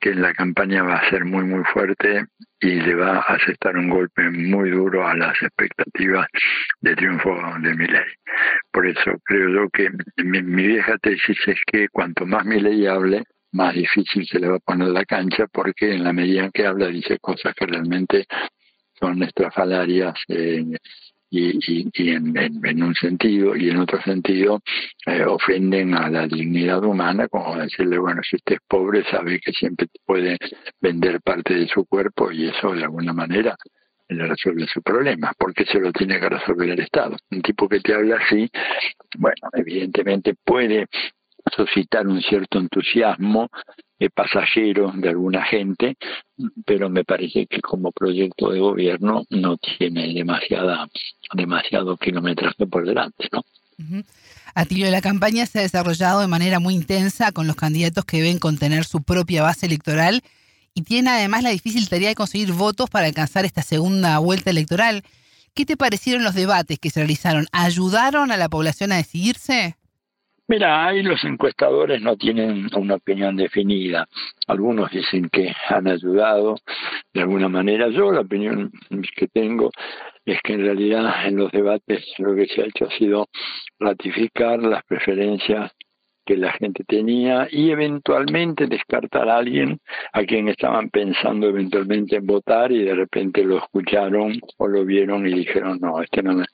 que 0.00 0.10
en 0.10 0.22
la 0.22 0.34
campaña 0.34 0.82
va 0.82 0.96
a 0.96 1.10
ser 1.10 1.24
muy 1.24 1.44
muy 1.44 1.64
fuerte 1.64 2.26
y 2.60 2.80
le 2.80 2.94
va 2.94 3.18
a 3.18 3.34
aceptar 3.34 3.76
un 3.76 3.88
golpe 3.88 4.28
muy 4.30 4.70
duro 4.70 5.06
a 5.06 5.14
las 5.14 5.40
expectativas 5.42 6.26
de 6.80 6.96
triunfo 6.96 7.34
de 7.60 7.74
ley. 7.74 8.04
Por 8.72 8.86
eso 8.86 9.12
creo 9.24 9.48
yo 9.48 9.68
que 9.70 9.90
mi, 10.22 10.42
mi 10.42 10.66
vieja 10.66 10.98
tesis 10.98 11.38
es 11.46 11.60
que 11.66 11.88
cuanto 11.88 12.26
más 12.26 12.44
ley 12.44 12.86
hable, 12.86 13.24
más 13.56 13.74
difícil 13.74 14.26
se 14.26 14.38
le 14.38 14.48
va 14.48 14.56
a 14.56 14.60
poner 14.60 14.88
la 14.88 15.04
cancha 15.04 15.46
porque 15.52 15.94
en 15.94 16.04
la 16.04 16.12
medida 16.12 16.44
en 16.44 16.52
que 16.52 16.66
habla 16.66 16.88
dice 16.88 17.18
cosas 17.18 17.54
que 17.54 17.66
realmente 17.66 18.26
son 19.00 19.22
estrafalarias 19.22 20.14
eh, 20.28 20.64
y, 21.28 21.88
y, 21.92 22.10
en, 22.10 22.82
un 22.82 22.94
sentido 22.94 23.56
y 23.56 23.68
en 23.68 23.78
otro 23.78 24.00
sentido 24.02 24.60
eh, 25.06 25.24
ofenden 25.24 25.94
a 25.94 26.08
la 26.08 26.26
dignidad 26.26 26.84
humana, 26.84 27.28
como 27.28 27.56
decirle, 27.56 27.98
bueno, 27.98 28.22
si 28.22 28.36
usted 28.36 28.54
es 28.54 28.60
pobre 28.68 29.04
sabe 29.10 29.40
que 29.40 29.52
siempre 29.52 29.88
puede 30.04 30.38
vender 30.80 31.20
parte 31.20 31.54
de 31.54 31.66
su 31.66 31.84
cuerpo 31.84 32.30
y 32.30 32.48
eso 32.48 32.72
de 32.72 32.84
alguna 32.84 33.12
manera 33.12 33.56
le 34.08 34.26
resuelve 34.26 34.66
su 34.68 34.82
problema, 34.82 35.32
porque 35.36 35.64
se 35.64 35.80
lo 35.80 35.92
tiene 35.92 36.20
que 36.20 36.28
resolver 36.28 36.70
el 36.70 36.78
Estado. 36.78 37.16
Un 37.30 37.42
tipo 37.42 37.68
que 37.68 37.80
te 37.80 37.92
habla 37.92 38.18
así, 38.18 38.48
bueno, 39.18 39.48
evidentemente 39.52 40.34
puede 40.44 40.86
suscitar 41.54 42.06
un 42.06 42.20
cierto 42.22 42.58
entusiasmo 42.58 43.48
eh, 43.98 44.10
pasajero 44.10 44.92
de 44.94 45.08
alguna 45.08 45.44
gente, 45.44 45.96
pero 46.64 46.90
me 46.90 47.04
parece 47.04 47.46
que 47.46 47.60
como 47.60 47.92
proyecto 47.92 48.50
de 48.50 48.60
gobierno 48.60 49.24
no 49.30 49.56
tiene 49.56 50.12
demasiada 50.12 50.86
demasiado 51.32 51.96
kilometraje 51.96 52.66
por 52.66 52.86
delante, 52.86 53.28
¿no? 53.32 53.42
Atilio, 54.54 54.90
la 54.90 55.02
campaña 55.02 55.44
se 55.44 55.58
ha 55.58 55.62
desarrollado 55.62 56.20
de 56.20 56.28
manera 56.28 56.60
muy 56.60 56.74
intensa 56.74 57.30
con 57.32 57.46
los 57.46 57.56
candidatos 57.56 58.04
que 58.04 58.22
ven 58.22 58.38
contener 58.38 58.84
su 58.84 59.02
propia 59.02 59.42
base 59.42 59.66
electoral 59.66 60.22
y 60.74 60.82
tiene 60.82 61.10
además 61.10 61.42
la 61.42 61.50
difícil 61.50 61.88
tarea 61.88 62.08
de 62.08 62.14
conseguir 62.14 62.52
votos 62.52 62.88
para 62.90 63.06
alcanzar 63.06 63.44
esta 63.44 63.62
segunda 63.62 64.18
vuelta 64.18 64.50
electoral. 64.50 65.04
¿Qué 65.54 65.64
te 65.64 65.76
parecieron 65.76 66.22
los 66.22 66.34
debates 66.34 66.78
que 66.78 66.90
se 66.90 67.00
realizaron? 67.00 67.46
¿Ayudaron 67.52 68.30
a 68.30 68.36
la 68.36 68.48
población 68.48 68.92
a 68.92 68.96
decidirse? 68.96 69.76
Mira, 70.48 70.86
ahí 70.86 71.02
los 71.02 71.24
encuestadores 71.24 72.00
no 72.00 72.16
tienen 72.16 72.68
una 72.76 72.94
opinión 72.94 73.34
definida. 73.34 74.06
Algunos 74.46 74.92
dicen 74.92 75.28
que 75.28 75.52
han 75.68 75.88
ayudado 75.88 76.54
de 77.12 77.22
alguna 77.22 77.48
manera. 77.48 77.88
Yo 77.88 78.12
la 78.12 78.20
opinión 78.20 78.70
que 79.16 79.26
tengo 79.26 79.72
es 80.24 80.40
que 80.42 80.52
en 80.52 80.60
realidad 80.60 81.26
en 81.26 81.36
los 81.36 81.50
debates 81.50 82.04
lo 82.18 82.36
que 82.36 82.46
se 82.46 82.62
ha 82.62 82.66
hecho 82.66 82.84
ha 82.84 82.90
sido 82.90 83.26
ratificar 83.80 84.62
las 84.62 84.84
preferencias 84.84 85.72
que 86.24 86.36
la 86.36 86.52
gente 86.52 86.84
tenía 86.84 87.48
y 87.50 87.70
eventualmente 87.70 88.68
descartar 88.68 89.28
a 89.28 89.38
alguien 89.38 89.80
a 90.12 90.22
quien 90.22 90.48
estaban 90.48 90.90
pensando 90.90 91.48
eventualmente 91.48 92.16
en 92.16 92.26
votar 92.26 92.70
y 92.70 92.84
de 92.84 92.94
repente 92.94 93.44
lo 93.44 93.58
escucharon 93.58 94.40
o 94.58 94.68
lo 94.68 94.84
vieron 94.84 95.26
y 95.26 95.34
dijeron 95.34 95.78
no, 95.80 96.00
este 96.02 96.22
no 96.22 96.34
me, 96.34 96.44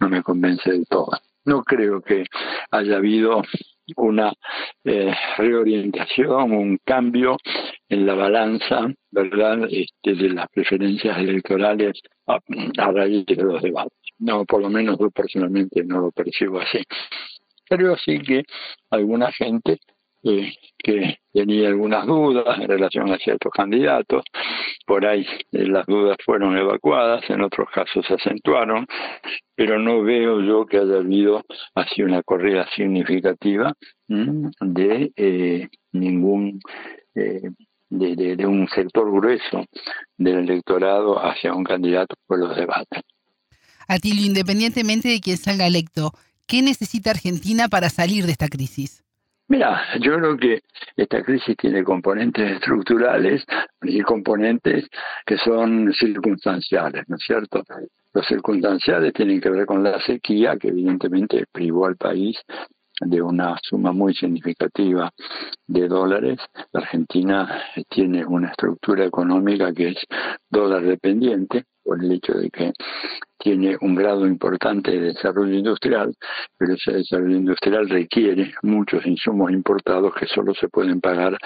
no 0.00 0.08
me 0.08 0.22
convence 0.22 0.70
del 0.70 0.86
todo. 0.86 1.18
No 1.44 1.62
creo 1.62 2.00
que 2.00 2.24
haya 2.70 2.96
habido 2.96 3.42
una 3.96 4.32
eh, 4.84 5.12
reorientación, 5.36 6.52
un 6.52 6.78
cambio 6.84 7.36
en 7.88 8.06
la 8.06 8.14
balanza, 8.14 8.86
¿verdad?, 9.10 9.68
este, 9.70 10.14
de 10.14 10.30
las 10.30 10.48
preferencias 10.48 11.18
electorales 11.18 12.00
a, 12.26 12.38
raíz 12.92 13.26
de 13.26 13.36
los 13.36 13.62
debates. 13.62 13.92
No, 14.18 14.44
por 14.44 14.62
lo 14.62 14.70
menos 14.70 14.98
yo 14.98 15.10
personalmente 15.10 15.84
no 15.84 16.00
lo 16.00 16.10
percibo 16.12 16.60
así. 16.60 16.82
Creo 17.68 17.96
sí 17.96 18.20
que 18.20 18.44
alguna 18.90 19.32
gente 19.32 19.78
eh, 20.24 20.52
que 20.78 21.18
tenía 21.32 21.68
algunas 21.68 22.06
dudas 22.06 22.58
en 22.60 22.68
relación 22.68 23.10
a 23.12 23.18
ciertos 23.18 23.52
candidatos. 23.52 24.22
Por 24.86 25.04
ahí 25.04 25.26
eh, 25.52 25.66
las 25.66 25.84
dudas 25.86 26.16
fueron 26.24 26.56
evacuadas, 26.56 27.28
en 27.28 27.40
otros 27.42 27.68
casos 27.70 28.06
se 28.06 28.14
acentuaron, 28.14 28.86
pero 29.56 29.78
no 29.78 30.02
veo 30.02 30.40
yo 30.40 30.66
que 30.66 30.78
haya 30.78 30.96
habido 30.96 31.42
así 31.74 32.02
una 32.02 32.22
corrida 32.22 32.68
significativa 32.76 33.72
de 34.08 35.12
eh, 35.16 35.68
ningún 35.92 36.60
de, 37.14 38.36
de, 38.36 38.46
un 38.46 38.68
sector 38.68 39.10
grueso 39.10 39.64
del 40.16 40.38
electorado 40.38 41.18
hacia 41.18 41.54
un 41.54 41.64
candidato 41.64 42.14
por 42.26 42.38
los 42.38 42.56
debates. 42.56 43.02
Atilio, 43.88 44.24
independientemente 44.24 45.08
de 45.08 45.20
quién 45.20 45.36
salga 45.36 45.66
electo, 45.66 46.12
¿qué 46.46 46.62
necesita 46.62 47.10
Argentina 47.10 47.68
para 47.68 47.90
salir 47.90 48.24
de 48.24 48.32
esta 48.32 48.48
crisis? 48.48 49.01
Mira, 49.52 49.82
yo 50.00 50.16
creo 50.16 50.38
que 50.38 50.62
esta 50.96 51.22
crisis 51.22 51.54
tiene 51.58 51.84
componentes 51.84 52.52
estructurales 52.52 53.44
y 53.82 54.00
componentes 54.00 54.88
que 55.26 55.36
son 55.36 55.92
circunstanciales, 55.92 57.06
¿no 57.06 57.16
es 57.16 57.22
cierto? 57.22 57.62
Los 58.14 58.26
circunstanciales 58.26 59.12
tienen 59.12 59.42
que 59.42 59.50
ver 59.50 59.66
con 59.66 59.82
la 59.82 60.00
sequía, 60.00 60.56
que 60.56 60.68
evidentemente 60.68 61.44
privó 61.52 61.84
al 61.84 61.96
país 61.96 62.38
de 62.98 63.20
una 63.20 63.58
suma 63.62 63.92
muy 63.92 64.14
significativa 64.14 65.10
de 65.66 65.86
dólares. 65.86 66.38
La 66.72 66.80
Argentina 66.80 67.62
tiene 67.90 68.24
una 68.24 68.52
estructura 68.52 69.04
económica 69.04 69.70
que 69.74 69.88
es 69.88 69.98
dólar 70.48 70.82
dependiente 70.82 71.66
por 71.82 72.02
el 72.02 72.12
hecho 72.12 72.34
de 72.34 72.50
que 72.50 72.72
tiene 73.38 73.76
un 73.80 73.94
grado 73.94 74.26
importante 74.26 74.92
de 74.92 75.12
desarrollo 75.12 75.54
industrial, 75.54 76.14
pero 76.56 76.74
ese 76.74 76.92
desarrollo 76.92 77.36
industrial 77.36 77.88
requiere 77.88 78.54
muchos 78.62 79.04
insumos 79.04 79.50
importados 79.50 80.14
que 80.14 80.26
solo 80.26 80.54
se 80.54 80.68
pueden 80.68 81.00
pagar 81.00 81.36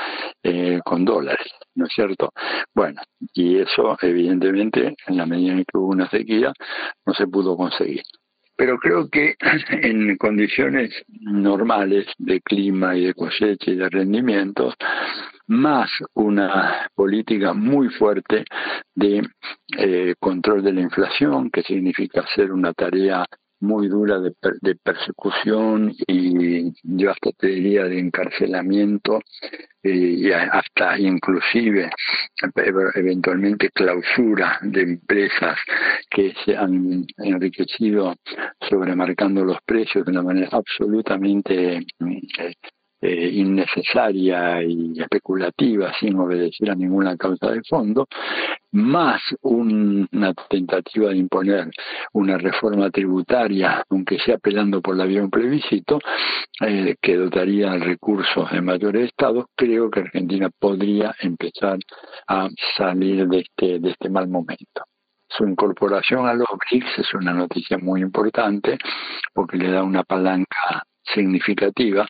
eh, 0.43 0.81
con 0.85 1.05
dólares, 1.05 1.47
¿no 1.75 1.87
es 1.87 1.93
cierto? 1.95 2.33
Bueno, 2.75 3.01
y 3.33 3.59
eso 3.59 3.97
evidentemente 4.03 4.95
en 5.07 5.17
la 5.17 5.27
medida 5.27 5.53
en 5.53 5.65
que 5.65 5.79
hubo 5.79 5.89
una 5.89 6.11
sequía 6.11 6.53
no 7.07 7.15
se 7.15 7.27
pudo 7.27 7.57
conseguir 7.57 8.03
pero 8.57 8.79
creo 8.79 9.09
que 9.09 9.35
en 9.83 10.17
condiciones 10.17 10.91
normales 11.09 12.07
de 12.19 12.41
clima 12.41 12.97
y 12.97 13.07
de 13.07 13.15
cosecha 13.15 13.71
y 13.71 13.77
de 13.77 13.89
rendimientos, 13.89 14.75
más 15.49 15.91
una 16.15 16.89
política 16.95 17.53
muy 17.53 17.89
fuerte 17.91 18.45
de 18.95 19.23
eh, 19.79 20.15
control 20.19 20.63
de 20.63 20.73
la 20.73 20.81
inflación, 20.81 21.51
que 21.51 21.63
significa 21.63 22.23
hacer 22.23 22.53
una 22.53 22.73
tarea 22.73 23.25
muy 23.61 23.89
dura 23.89 24.21
de, 24.21 24.75
persecución 24.83 25.93
y 26.07 26.73
yo 26.83 27.11
hasta 27.11 27.31
te 27.33 27.49
diría 27.49 27.85
de 27.85 27.99
encarcelamiento 27.99 29.21
y 29.83 30.31
hasta 30.31 30.99
inclusive 30.99 31.91
eventualmente 32.95 33.71
clausura 33.71 34.59
de 34.63 34.83
empresas 34.83 35.59
que 36.11 36.35
se 36.45 36.57
han 36.57 37.07
enriquecido 37.19 38.15
sobremarcando 38.69 39.45
los 39.45 39.59
precios 39.65 40.05
de 40.05 40.13
una 40.13 40.23
manera 40.23 40.49
absolutamente 40.53 41.87
eh, 43.01 43.31
innecesaria 43.33 44.63
y 44.63 44.99
especulativa 44.99 45.93
sin 46.01 46.19
obedecer 46.19 46.71
a 46.71 46.75
ninguna 46.75 47.17
causa 47.17 47.51
de 47.51 47.63
fondo, 47.69 48.07
más 48.73 49.21
una 49.43 50.35
tentativa 50.49 51.11
de 51.11 51.17
imponer 51.17 51.71
una 52.13 52.39
reforma 52.39 52.91
tributaria, 52.91 53.85
aunque 53.91 54.19
sea 54.19 54.37
apelando 54.37 54.81
por 54.81 54.97
la 54.97 55.05
vía 55.05 55.23
un 55.23 55.31
plebiscito, 55.31 55.99
eh, 56.61 56.97
que 57.01 57.17
dotaría 57.17 57.77
recursos 57.79 58.51
de 58.51 58.61
mayores 58.63 59.07
estados, 59.07 59.47
creo 59.55 59.91
que 59.91 60.01
Argentina 60.01 60.49
podría 60.59 61.15
empezar 61.21 61.79
a 62.29 62.49
salir 62.77 63.29
de 63.29 63.41
este, 63.41 63.79
de 63.79 63.91
este 63.91 64.09
mal 64.09 64.29
momento. 64.29 64.85
Su 65.29 65.45
incorporación 65.45 66.27
a 66.27 66.35
los 66.35 66.47
BRICS 66.49 66.99
es 66.99 67.15
una 67.15 67.35
noticia 67.35 67.79
muy 67.79 68.01
importante 68.01 68.79
porque 69.35 69.59
le 69.59 69.71
da 69.71 69.83
una 69.83 70.03
palanca 70.05 70.85
significativa 71.15 72.07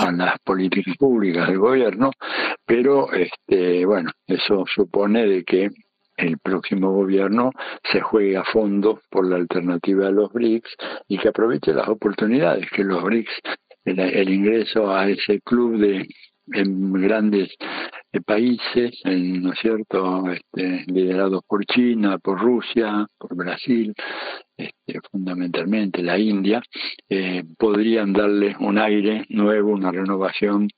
a 0.00 0.12
las 0.12 0.38
políticas 0.40 0.96
públicas 0.96 1.48
del 1.48 1.58
gobierno, 1.58 2.10
pero 2.66 3.12
este, 3.12 3.84
bueno, 3.84 4.10
eso 4.26 4.64
supone 4.66 5.26
de 5.26 5.44
que 5.44 5.70
el 6.16 6.38
próximo 6.38 6.92
gobierno 6.92 7.50
se 7.92 8.00
juegue 8.00 8.36
a 8.36 8.44
fondo 8.44 9.00
por 9.10 9.28
la 9.28 9.36
alternativa 9.36 10.06
de 10.06 10.12
los 10.12 10.32
BRICS 10.32 10.76
y 11.08 11.18
que 11.18 11.28
aproveche 11.28 11.74
las 11.74 11.88
oportunidades 11.88 12.70
que 12.70 12.84
los 12.84 13.02
BRICS, 13.02 13.32
el 13.84 14.28
ingreso 14.30 14.94
a 14.94 15.08
ese 15.08 15.40
club 15.40 15.78
de 15.78 16.06
en 16.52 16.92
grandes 16.92 17.50
eh, 18.12 18.20
países, 18.20 19.00
¿no 19.04 19.52
es 19.52 19.58
cierto?, 19.58 20.30
este, 20.30 20.84
liderados 20.86 21.42
por 21.46 21.64
China, 21.66 22.18
por 22.18 22.40
Rusia, 22.40 23.06
por 23.18 23.34
Brasil, 23.36 23.94
este, 24.56 25.00
fundamentalmente 25.10 26.02
la 26.02 26.18
India, 26.18 26.62
eh, 27.08 27.44
podrían 27.58 28.12
darle 28.12 28.56
un 28.60 28.78
aire 28.78 29.24
nuevo, 29.28 29.72
una 29.72 29.90
renovación 29.90 30.68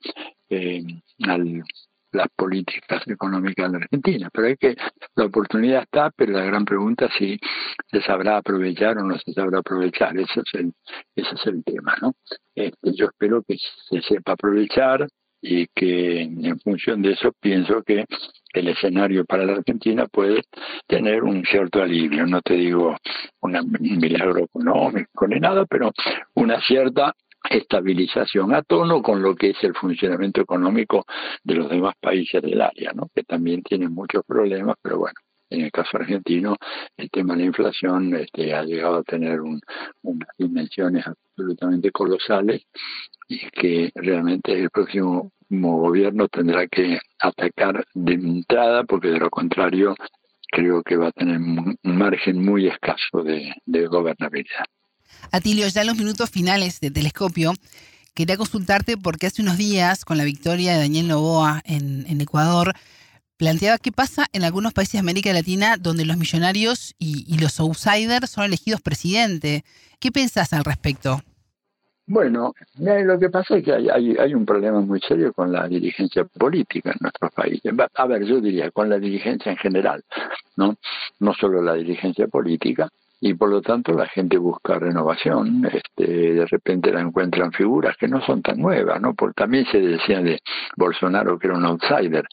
eh, 0.49 0.83
las 2.11 2.27
políticas 2.35 3.03
económicas 3.07 3.71
de 3.71 3.77
Argentina. 3.77 4.29
Pero 4.33 4.47
hay 4.47 4.55
que, 4.55 4.75
la 5.15 5.25
oportunidad 5.25 5.83
está, 5.83 6.11
pero 6.15 6.33
la 6.33 6.43
gran 6.43 6.65
pregunta 6.65 7.05
es 7.05 7.13
si 7.17 7.39
se 7.91 8.01
sabrá 8.01 8.37
aprovechar 8.37 8.97
o 8.97 9.03
no 9.03 9.17
se 9.17 9.33
sabrá 9.33 9.59
aprovechar. 9.59 10.17
Ese 10.17 10.39
es 10.39 10.53
el, 10.53 10.73
ese 11.15 11.35
es 11.35 11.45
el 11.45 11.63
tema, 11.63 11.95
¿no? 12.01 12.13
Este, 12.55 12.93
yo 12.95 13.05
espero 13.05 13.43
que 13.47 13.57
se 13.89 14.01
sepa 14.01 14.33
aprovechar, 14.33 15.07
y 15.41 15.67
que 15.67 16.21
en 16.21 16.59
función 16.59 17.01
de 17.01 17.11
eso 17.11 17.31
pienso 17.39 17.83
que 17.83 18.05
el 18.53 18.67
escenario 18.69 19.25
para 19.25 19.45
la 19.45 19.53
Argentina 19.53 20.07
puede 20.07 20.43
tener 20.87 21.23
un 21.23 21.43
cierto 21.45 21.81
alivio, 21.81 22.25
no 22.25 22.41
te 22.41 22.55
digo 22.55 22.95
un 23.41 23.79
milagro 23.99 24.45
económico 24.45 25.27
ni 25.27 25.39
nada, 25.39 25.65
pero 25.65 25.91
una 26.33 26.59
cierta 26.61 27.13
estabilización 27.49 28.53
a 28.53 28.61
tono 28.63 29.01
con 29.01 29.21
lo 29.21 29.35
que 29.35 29.51
es 29.51 29.63
el 29.63 29.73
funcionamiento 29.73 30.41
económico 30.41 31.05
de 31.43 31.55
los 31.55 31.69
demás 31.69 31.95
países 32.01 32.41
del 32.41 32.61
área, 32.61 32.91
¿no? 32.93 33.09
que 33.13 33.23
también 33.23 33.63
tienen 33.63 33.93
muchos 33.93 34.23
problemas, 34.25 34.75
pero 34.81 34.97
bueno, 34.97 35.15
en 35.49 35.61
el 35.61 35.71
caso 35.71 35.97
argentino, 35.97 36.57
el 36.97 37.09
tema 37.09 37.33
de 37.33 37.41
la 37.41 37.45
inflación 37.45 38.13
este, 38.15 38.53
ha 38.53 38.63
llegado 38.63 38.97
a 38.97 39.03
tener 39.03 39.39
unas 39.39 40.29
dimensiones 40.37 41.05
absolutamente 41.07 41.91
colosales 41.91 42.63
y 43.27 43.49
que 43.51 43.91
realmente 43.95 44.53
el 44.53 44.69
próximo 44.69 45.31
gobierno 45.49 46.27
tendrá 46.27 46.67
que 46.67 46.99
atacar 47.19 47.85
de 47.93 48.13
entrada 48.13 48.83
porque 48.83 49.09
de 49.09 49.19
lo 49.19 49.29
contrario 49.29 49.95
creo 50.49 50.81
que 50.83 50.95
va 50.95 51.09
a 51.09 51.11
tener 51.11 51.37
un 51.37 51.77
margen 51.83 52.43
muy 52.43 52.67
escaso 52.67 53.23
de, 53.23 53.87
gobernabilidad. 53.87 54.65
Atilio, 55.31 55.67
ya 55.67 55.81
en 55.81 55.87
los 55.87 55.97
minutos 55.97 56.29
finales 56.29 56.79
de 56.79 56.89
Telescopio, 56.89 57.53
quería 58.13 58.37
consultarte 58.37 58.97
porque 58.97 59.27
hace 59.27 59.41
unos 59.41 59.57
días, 59.57 60.05
con 60.05 60.17
la 60.17 60.23
victoria 60.23 60.73
de 60.73 60.79
Daniel 60.79 61.09
Novoa 61.09 61.61
en, 61.65 62.21
Ecuador, 62.21 62.73
planteaba 63.35 63.77
qué 63.77 63.91
pasa 63.91 64.27
en 64.31 64.43
algunos 64.43 64.73
países 64.73 64.93
de 64.93 64.99
América 64.99 65.33
Latina 65.33 65.77
donde 65.77 66.05
los 66.05 66.17
millonarios 66.17 66.95
y, 66.97 67.25
y 67.27 67.39
los 67.39 67.59
outsiders 67.59 68.29
son 68.29 68.45
elegidos 68.45 68.81
presidente. 68.81 69.63
¿Qué 69.99 70.11
pensás 70.11 70.53
al 70.53 70.63
respecto? 70.63 71.21
Bueno, 72.07 72.53
lo 72.77 73.19
que 73.19 73.29
pasa 73.29 73.57
es 73.57 73.65
que 73.65 73.73
hay, 73.73 74.15
hay, 74.17 74.33
un 74.33 74.45
problema 74.45 74.79
muy 74.79 75.01
serio 75.01 75.33
con 75.33 75.51
la 75.51 75.67
dirigencia 75.67 76.23
política 76.23 76.91
en 76.91 76.97
nuestros 77.01 77.33
países. 77.33 77.73
A 77.95 78.05
ver, 78.05 78.23
yo 78.23 78.39
diría 78.39 78.71
con 78.71 78.89
la 78.89 78.97
dirigencia 78.97 79.51
en 79.51 79.57
general, 79.57 80.03
¿no? 80.55 80.77
No 81.19 81.33
solo 81.33 81.61
la 81.61 81.73
dirigencia 81.73 82.27
política, 82.27 82.89
y 83.19 83.33
por 83.33 83.49
lo 83.49 83.61
tanto 83.61 83.93
la 83.93 84.07
gente 84.07 84.37
busca 84.37 84.77
renovación, 84.79 85.65
este, 85.65 86.33
de 86.33 86.45
repente 86.45 86.93
la 86.93 87.01
encuentran 87.01 87.51
figuras 87.51 87.97
que 87.97 88.07
no 88.07 88.21
son 88.21 88.41
tan 88.41 88.57
nuevas, 88.57 89.01
¿no? 89.01 89.13
Porque 89.13 89.33
también 89.33 89.65
se 89.65 89.81
decía 89.81 90.21
de 90.21 90.39
Bolsonaro 90.75 91.37
que 91.37 91.47
era 91.47 91.57
un 91.57 91.65
outsider, 91.65 92.25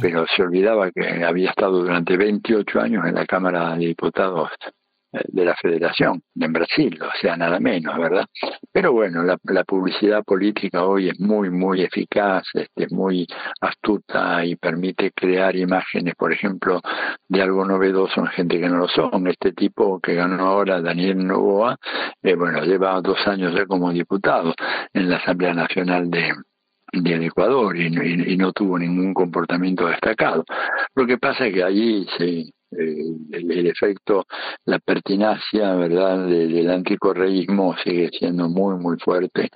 pero 0.00 0.26
se 0.26 0.42
olvidaba 0.42 0.90
que 0.90 1.24
había 1.24 1.50
estado 1.50 1.82
durante 1.82 2.16
28 2.16 2.80
años 2.80 3.06
en 3.06 3.14
la 3.14 3.26
Cámara 3.26 3.76
de 3.76 3.86
Diputados 3.86 4.50
de 5.12 5.44
la 5.44 5.54
federación 5.56 6.22
en 6.34 6.52
Brasil, 6.52 6.98
o 7.02 7.10
sea, 7.20 7.36
nada 7.36 7.60
menos, 7.60 7.96
¿verdad? 7.98 8.26
Pero 8.72 8.92
bueno, 8.92 9.22
la, 9.22 9.64
publicidad 9.64 10.24
política 10.24 10.84
hoy 10.84 11.10
es 11.10 11.20
muy, 11.20 11.50
muy 11.50 11.82
eficaz, 11.82 12.44
este, 12.54 12.86
muy 12.94 13.26
astuta 13.60 14.44
y 14.44 14.56
permite 14.56 15.12
crear 15.12 15.54
imágenes, 15.56 16.14
por 16.14 16.32
ejemplo, 16.32 16.80
de 17.28 17.42
algo 17.42 17.64
novedoso 17.64 18.20
en 18.20 18.26
gente 18.28 18.60
que 18.60 18.68
no 18.68 18.78
lo 18.78 18.88
son. 18.88 19.28
Este 19.28 19.52
tipo 19.52 20.00
que 20.00 20.14
ganó 20.14 20.46
ahora, 20.46 20.80
Daniel 20.80 21.26
Novoa, 21.26 21.76
eh, 22.22 22.34
bueno, 22.34 22.62
lleva 22.64 23.00
dos 23.00 23.18
años 23.26 23.54
ya 23.54 23.66
como 23.66 23.92
diputado 23.92 24.54
en 24.92 25.10
la 25.10 25.16
Asamblea 25.16 25.54
Nacional 25.54 26.10
de, 26.10 26.32
de 26.92 27.26
Ecuador 27.26 27.76
y, 27.76 27.86
y, 28.32 28.36
no 28.36 28.52
tuvo 28.52 28.78
ningún 28.78 29.14
comportamiento 29.14 29.86
destacado. 29.86 30.44
Lo 30.94 31.06
que 31.06 31.18
pasa 31.18 31.46
es 31.46 31.54
que 31.54 31.62
allí 31.62 32.06
se 32.18 32.52
el, 32.76 33.66
efecto, 33.66 34.26
la 34.64 34.78
pertinacia, 34.78 35.74
¿verdad?, 35.74 36.26
del 36.26 36.70
anticorreísmo 36.70 37.76
sigue 37.84 38.10
siendo 38.18 38.48
muy, 38.48 38.76
muy 38.76 38.98
fuerte. 38.98 39.48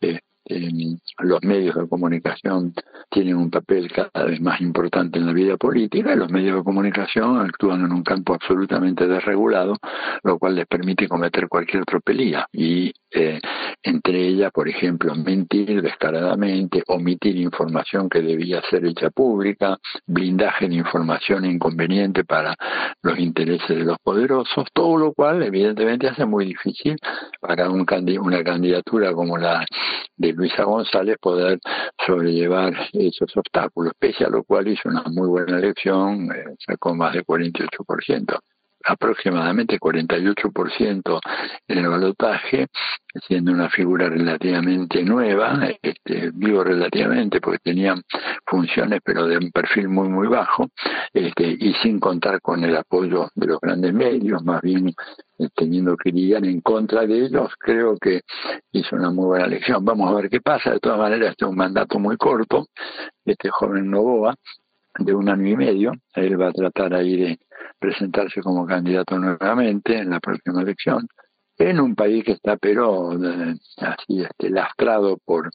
Eh, 0.00 0.20
los 0.48 1.42
medios 1.42 1.74
de 1.74 1.88
comunicación 1.88 2.72
tienen 3.10 3.36
un 3.36 3.50
papel 3.50 3.90
cada 3.90 4.26
vez 4.26 4.40
más 4.40 4.60
importante 4.60 5.18
en 5.18 5.26
la 5.26 5.32
vida 5.32 5.56
política 5.56 6.12
y 6.12 6.16
los 6.16 6.30
medios 6.30 6.56
de 6.56 6.64
comunicación 6.64 7.38
actúan 7.40 7.84
en 7.84 7.92
un 7.92 8.02
campo 8.02 8.34
absolutamente 8.34 9.06
desregulado, 9.06 9.76
lo 10.22 10.38
cual 10.38 10.54
les 10.56 10.66
permite 10.66 11.08
cometer 11.08 11.48
cualquier 11.48 11.84
tropelía. 11.84 12.46
Y 12.52 12.92
eh, 13.10 13.40
entre 13.82 14.28
ellas, 14.28 14.52
por 14.52 14.68
ejemplo, 14.68 15.14
mentir 15.14 15.82
descaradamente, 15.82 16.82
omitir 16.88 17.36
información 17.36 18.08
que 18.08 18.20
debía 18.20 18.62
ser 18.70 18.84
hecha 18.84 19.10
pública, 19.10 19.78
blindaje 20.06 20.68
de 20.68 20.74
información 20.74 21.44
inconveniente 21.44 22.24
para 22.24 22.54
los 23.02 23.18
intereses 23.18 23.68
de 23.68 23.84
los 23.84 23.98
poderosos, 23.98 24.66
todo 24.72 24.96
lo 24.96 25.12
cual 25.12 25.42
evidentemente 25.42 26.08
hace 26.08 26.26
muy 26.26 26.46
difícil 26.46 26.96
para 27.40 27.70
un 27.70 27.86
una 28.20 28.44
candidatura 28.44 29.12
como 29.12 29.38
la 29.38 29.64
de 30.16 30.32
Luisa 30.36 30.64
González 30.64 31.16
poder 31.18 31.58
sobrellevar 32.06 32.74
esos 32.92 33.34
obstáculos, 33.36 33.92
pese 33.98 34.24
a 34.24 34.28
lo 34.28 34.44
cual 34.44 34.68
hizo 34.68 34.88
una 34.88 35.02
muy 35.04 35.28
buena 35.28 35.58
elección, 35.58 36.30
eh, 36.30 36.54
sacó 36.58 36.94
más 36.94 37.14
de 37.14 37.24
48% 37.24 38.38
aproximadamente 38.86 39.78
48% 39.78 41.20
en 41.68 41.78
el 41.78 41.88
balotaje, 41.88 42.66
siendo 43.26 43.52
una 43.52 43.68
figura 43.68 44.08
relativamente 44.08 45.02
nueva, 45.02 45.58
este, 45.82 46.30
vivo 46.34 46.62
relativamente 46.62 47.40
porque 47.40 47.58
tenían 47.58 48.02
funciones 48.46 49.00
pero 49.04 49.26
de 49.26 49.38
un 49.38 49.50
perfil 49.50 49.88
muy 49.88 50.08
muy 50.08 50.28
bajo, 50.28 50.68
este, 51.12 51.56
y 51.58 51.74
sin 51.82 51.98
contar 51.98 52.40
con 52.40 52.62
el 52.64 52.76
apoyo 52.76 53.28
de 53.34 53.46
los 53.46 53.60
grandes 53.60 53.92
medios, 53.92 54.42
más 54.44 54.60
bien 54.62 54.88
eh, 55.38 55.48
teniendo 55.54 55.96
que 55.96 56.10
lidiar 56.10 56.44
en 56.44 56.60
contra 56.60 57.06
de 57.06 57.26
ellos, 57.26 57.50
creo 57.58 57.96
que 57.98 58.22
hizo 58.72 58.96
una 58.96 59.10
muy 59.10 59.26
buena 59.26 59.46
elección. 59.46 59.84
Vamos 59.84 60.10
a 60.10 60.14
ver 60.14 60.30
qué 60.30 60.40
pasa, 60.40 60.70
de 60.72 60.80
todas 60.80 60.98
maneras 60.98 61.30
este 61.30 61.44
es 61.44 61.50
un 61.50 61.56
mandato 61.56 61.98
muy 61.98 62.16
corto, 62.16 62.66
este 63.24 63.50
joven 63.50 63.90
Novoa, 63.90 64.34
de 64.98 65.14
un 65.14 65.28
año 65.28 65.48
y 65.48 65.56
medio, 65.56 65.92
él 66.14 66.40
va 66.40 66.48
a 66.48 66.52
tratar 66.52 66.94
ahí 66.94 67.16
de 67.16 67.38
presentarse 67.78 68.40
como 68.40 68.66
candidato 68.66 69.18
nuevamente 69.18 69.98
en 69.98 70.10
la 70.10 70.20
próxima 70.20 70.62
elección 70.62 71.06
en 71.58 71.80
un 71.80 71.94
país 71.94 72.22
que 72.24 72.32
está 72.32 72.56
pero 72.56 73.12
eh, 73.12 73.54
así 73.78 74.22
este 74.22 74.50
lastrado 74.50 75.18
por 75.24 75.50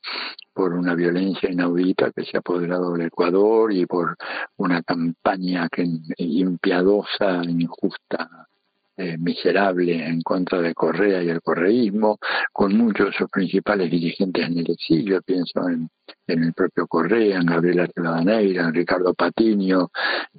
por 0.54 0.74
una 0.74 0.96
violencia 0.96 1.52
inaudita 1.52 2.12
que 2.12 2.24
se 2.24 2.38
ha 2.38 2.40
apoderado 2.40 2.94
del 2.94 3.08
Ecuador 3.08 3.72
y 3.72 3.86
por 3.86 4.18
una 4.58 4.82
campaña 4.84 5.70
que 5.70 5.86
impiadosa 6.18 7.44
injusta 7.44 8.48
eh, 8.98 9.18
miserable 9.18 10.06
en 10.06 10.22
contra 10.22 10.62
de 10.62 10.74
Correa 10.76 11.24
y 11.24 11.30
el 11.30 11.42
correísmo, 11.42 12.20
con 12.52 12.76
muchos 12.76 13.08
de 13.08 13.14
sus 13.14 13.30
principales 13.32 13.90
dirigentes 13.90 14.46
en 14.46 14.60
el 14.60 14.70
exilio, 14.70 15.22
pienso 15.24 15.68
en, 15.70 15.90
el 16.28 16.54
propio 16.54 16.88
Correa, 16.88 17.38
en 17.38 17.46
Gabriela 17.46 17.88
Rivadeneira, 17.96 18.64
en 18.64 18.74
Ricardo 18.74 19.14
Patiño, 19.14 19.90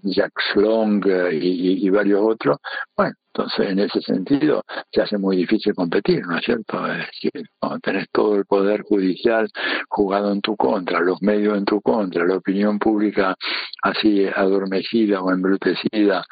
Jacques 0.02 0.56
Long 0.56 1.04
eh, 1.06 1.30
y, 1.32 1.88
varios 1.90 2.20
otros. 2.22 2.58
Bueno, 2.96 3.14
entonces 3.34 3.70
en 3.70 3.78
ese 3.78 4.00
sentido 4.00 4.62
se 4.90 5.02
hace 5.02 5.18
muy 5.18 5.36
difícil 5.36 5.74
competir, 5.74 6.26
¿no 6.26 6.38
es 6.38 6.44
cierto? 6.44 6.86
Es 6.86 7.06
decir, 7.06 7.48
cuando 7.58 7.78
tenés 7.80 8.06
todo 8.12 8.36
el 8.36 8.44
poder 8.44 8.82
judicial 8.82 9.48
jugado 9.88 10.32
en 10.32 10.40
tu 10.40 10.56
contra, 10.56 11.00
los 11.00 11.20
medios 11.22 11.56
en 11.56 11.64
tu 11.64 11.80
contra, 11.80 12.26
la 12.26 12.36
opinión 12.36 12.78
pública 12.78 13.36
así 13.82 14.26
adormecida 14.26 15.22
o 15.22 15.30
embrutecida, 15.30 16.24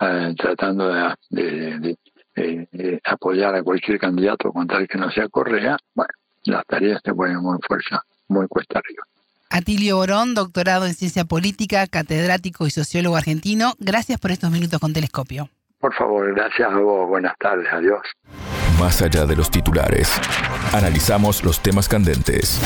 eh, 0.00 0.34
tratando 0.36 0.88
de 1.30 1.96
de, 2.34 3.00
apoyar 3.04 3.54
a 3.54 3.62
cualquier 3.62 3.98
candidato 3.98 4.52
con 4.52 4.66
tal 4.66 4.86
que 4.86 4.98
no 4.98 5.10
sea 5.10 5.28
Correa, 5.28 5.76
bueno, 5.94 6.12
las 6.44 6.64
tareas 6.66 7.02
te 7.02 7.12
ponen 7.12 7.40
muy 7.40 7.58
fuerza, 7.66 8.02
muy 8.28 8.46
cuesta 8.48 8.78
arriba. 8.78 9.02
Atilio 9.50 9.96
Borón, 9.96 10.34
doctorado 10.34 10.86
en 10.86 10.94
ciencia 10.94 11.24
política, 11.24 11.86
catedrático 11.86 12.66
y 12.66 12.70
sociólogo 12.70 13.16
argentino, 13.16 13.74
gracias 13.78 14.20
por 14.20 14.30
estos 14.30 14.50
minutos 14.50 14.78
con 14.78 14.92
Telescopio. 14.92 15.48
Por 15.80 15.94
favor, 15.94 16.34
gracias 16.34 16.70
a 16.70 16.78
vos, 16.78 17.08
buenas 17.08 17.34
tardes, 17.38 17.66
adiós. 17.72 18.02
Más 18.78 19.00
allá 19.00 19.26
de 19.26 19.36
los 19.36 19.50
titulares, 19.50 20.12
analizamos 20.72 21.42
los 21.44 21.60
temas 21.60 21.88
candentes 21.88 22.60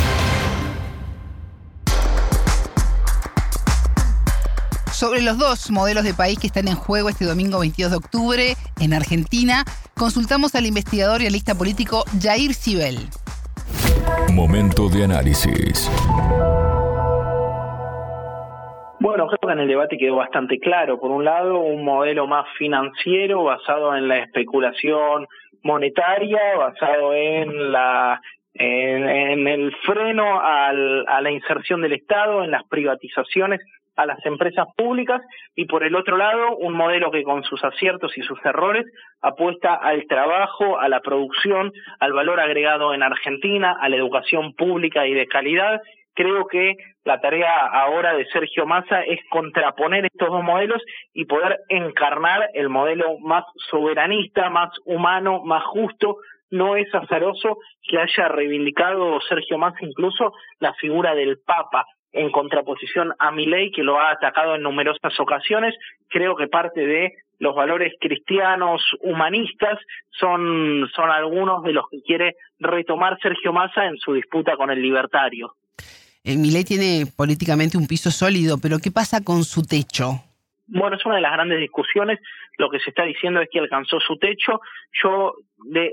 Sobre 5.03 5.20
los 5.20 5.37
dos 5.37 5.72
modelos 5.72 6.05
de 6.05 6.14
país 6.14 6.38
que 6.38 6.46
están 6.46 6.68
en 6.68 6.77
juego 6.77 7.09
este 7.09 7.25
domingo 7.25 7.59
22 7.59 7.90
de 7.90 7.96
octubre 7.96 8.57
en 8.79 8.94
Argentina, 8.94 9.64
consultamos 9.94 10.55
al 10.55 10.64
investigador 10.64 11.22
y 11.22 11.27
analista 11.27 11.57
político 11.57 12.05
Jair 12.20 12.55
Sibel. 12.55 13.09
Momento 14.35 14.88
de 14.88 15.05
análisis. 15.05 15.90
Bueno, 18.99 19.27
creo 19.27 19.38
que 19.47 19.53
en 19.53 19.61
el 19.61 19.68
debate 19.68 19.99
quedó 19.99 20.16
bastante 20.16 20.59
claro. 20.59 20.99
Por 20.99 21.11
un 21.11 21.27
lado, 21.27 21.59
un 21.59 21.85
modelo 21.85 22.27
más 22.27 22.47
financiero 22.57 23.45
basado 23.45 23.95
en 23.95 24.09
la 24.09 24.18
especulación 24.21 25.27
monetaria, 25.62 26.40
basado 26.57 27.12
en 27.12 27.73
la 27.73 28.23
en, 28.55 29.49
el 29.49 29.75
freno 29.85 30.40
a 30.40 30.73
la 30.73 31.31
inserción 31.31 31.83
del 31.83 31.92
Estado, 31.92 32.42
en 32.42 32.53
las 32.53 32.64
privatizaciones 32.68 33.61
a 33.96 34.07
las 34.07 34.24
empresas 34.24 34.66
públicas 34.76 35.20
y 35.55 35.66
por 35.66 35.85
el 35.85 35.94
otro 35.94 36.16
lado 36.16 36.57
un 36.57 36.74
modelo 36.74 37.11
que 37.11 37.22
con 37.22 37.44
sus 37.44 37.62
aciertos 37.64 38.16
y 38.16 38.22
sus 38.22 38.38
errores 38.44 38.87
apuesta 39.20 39.74
al 39.74 40.07
trabajo, 40.07 40.78
a 40.78 40.88
la 40.88 41.00
producción, 41.00 41.72
al 42.00 42.12
valor 42.12 42.40
agregado 42.40 42.94
en 42.94 43.02
Argentina, 43.02 43.76
a 43.81 43.88
la 43.88 43.96
educación 43.96 44.55
pública 44.55 45.07
y 45.07 45.14
de 45.14 45.26
calidad. 45.26 45.81
Creo 46.14 46.46
que 46.46 46.74
la 47.05 47.20
tarea 47.20 47.55
ahora 47.72 48.14
de 48.14 48.26
Sergio 48.26 48.66
Massa 48.66 49.02
es 49.02 49.18
contraponer 49.31 50.05
estos 50.05 50.28
dos 50.28 50.42
modelos 50.42 50.83
y 51.14 51.24
poder 51.24 51.61
encarnar 51.68 52.50
el 52.52 52.68
modelo 52.68 53.18
más 53.20 53.44
soberanista, 53.70 54.50
más 54.50 54.70
humano, 54.85 55.42
más 55.44 55.64
justo, 55.64 56.16
no 56.50 56.76
es 56.76 56.94
azaroso 56.94 57.57
que 57.83 57.98
haya 57.98 58.28
reivindicado 58.28 59.20
Sergio 59.22 59.57
Massa 59.57 59.78
incluso 59.81 60.35
la 60.61 60.74
figura 60.74 61.14
del 61.14 61.38
Papa, 61.44 61.87
en 62.12 62.31
contraposición 62.31 63.12
a 63.18 63.31
ley 63.33 63.70
que 63.70 63.83
lo 63.83 63.98
ha 63.98 64.12
atacado 64.12 64.55
en 64.55 64.62
numerosas 64.62 65.18
ocasiones. 65.18 65.75
Creo 66.09 66.37
que 66.37 66.46
parte 66.46 66.87
de 66.87 67.14
los 67.38 67.55
valores 67.55 67.94
cristianos 68.01 68.83
humanistas 69.01 69.79
son, 70.11 70.88
son 70.94 71.11
algunos 71.11 71.62
de 71.64 71.72
los 71.72 71.85
que 71.90 72.03
quiere 72.03 72.37
retomar 72.61 73.18
Sergio 73.20 73.53
Massa 73.53 73.87
en 73.87 73.96
su 73.96 74.12
disputa 74.14 74.57
con 74.57 74.70
el 74.70 74.81
libertario. 74.81 75.55
Eh, 76.25 76.37
ley 76.37 76.64
tiene 76.64 77.07
políticamente 77.16 77.77
un 77.77 77.88
piso 77.88 78.11
sólido, 78.11 78.59
pero 78.62 78.79
¿qué 78.79 78.92
pasa 78.92 79.25
con 79.25 79.42
su 79.42 79.62
techo? 79.62 80.22
Bueno, 80.68 80.96
es 80.96 81.05
una 81.05 81.16
de 81.16 81.20
las 81.20 81.33
grandes 81.33 81.59
discusiones. 81.59 82.20
Lo 82.59 82.70
que 82.70 82.79
se 82.79 82.90
está 82.90 83.03
diciendo 83.03 83.40
es 83.40 83.48
que 83.51 83.59
alcanzó 83.59 83.98
su 83.98 84.16
techo. 84.18 84.61
Yo 85.03 85.35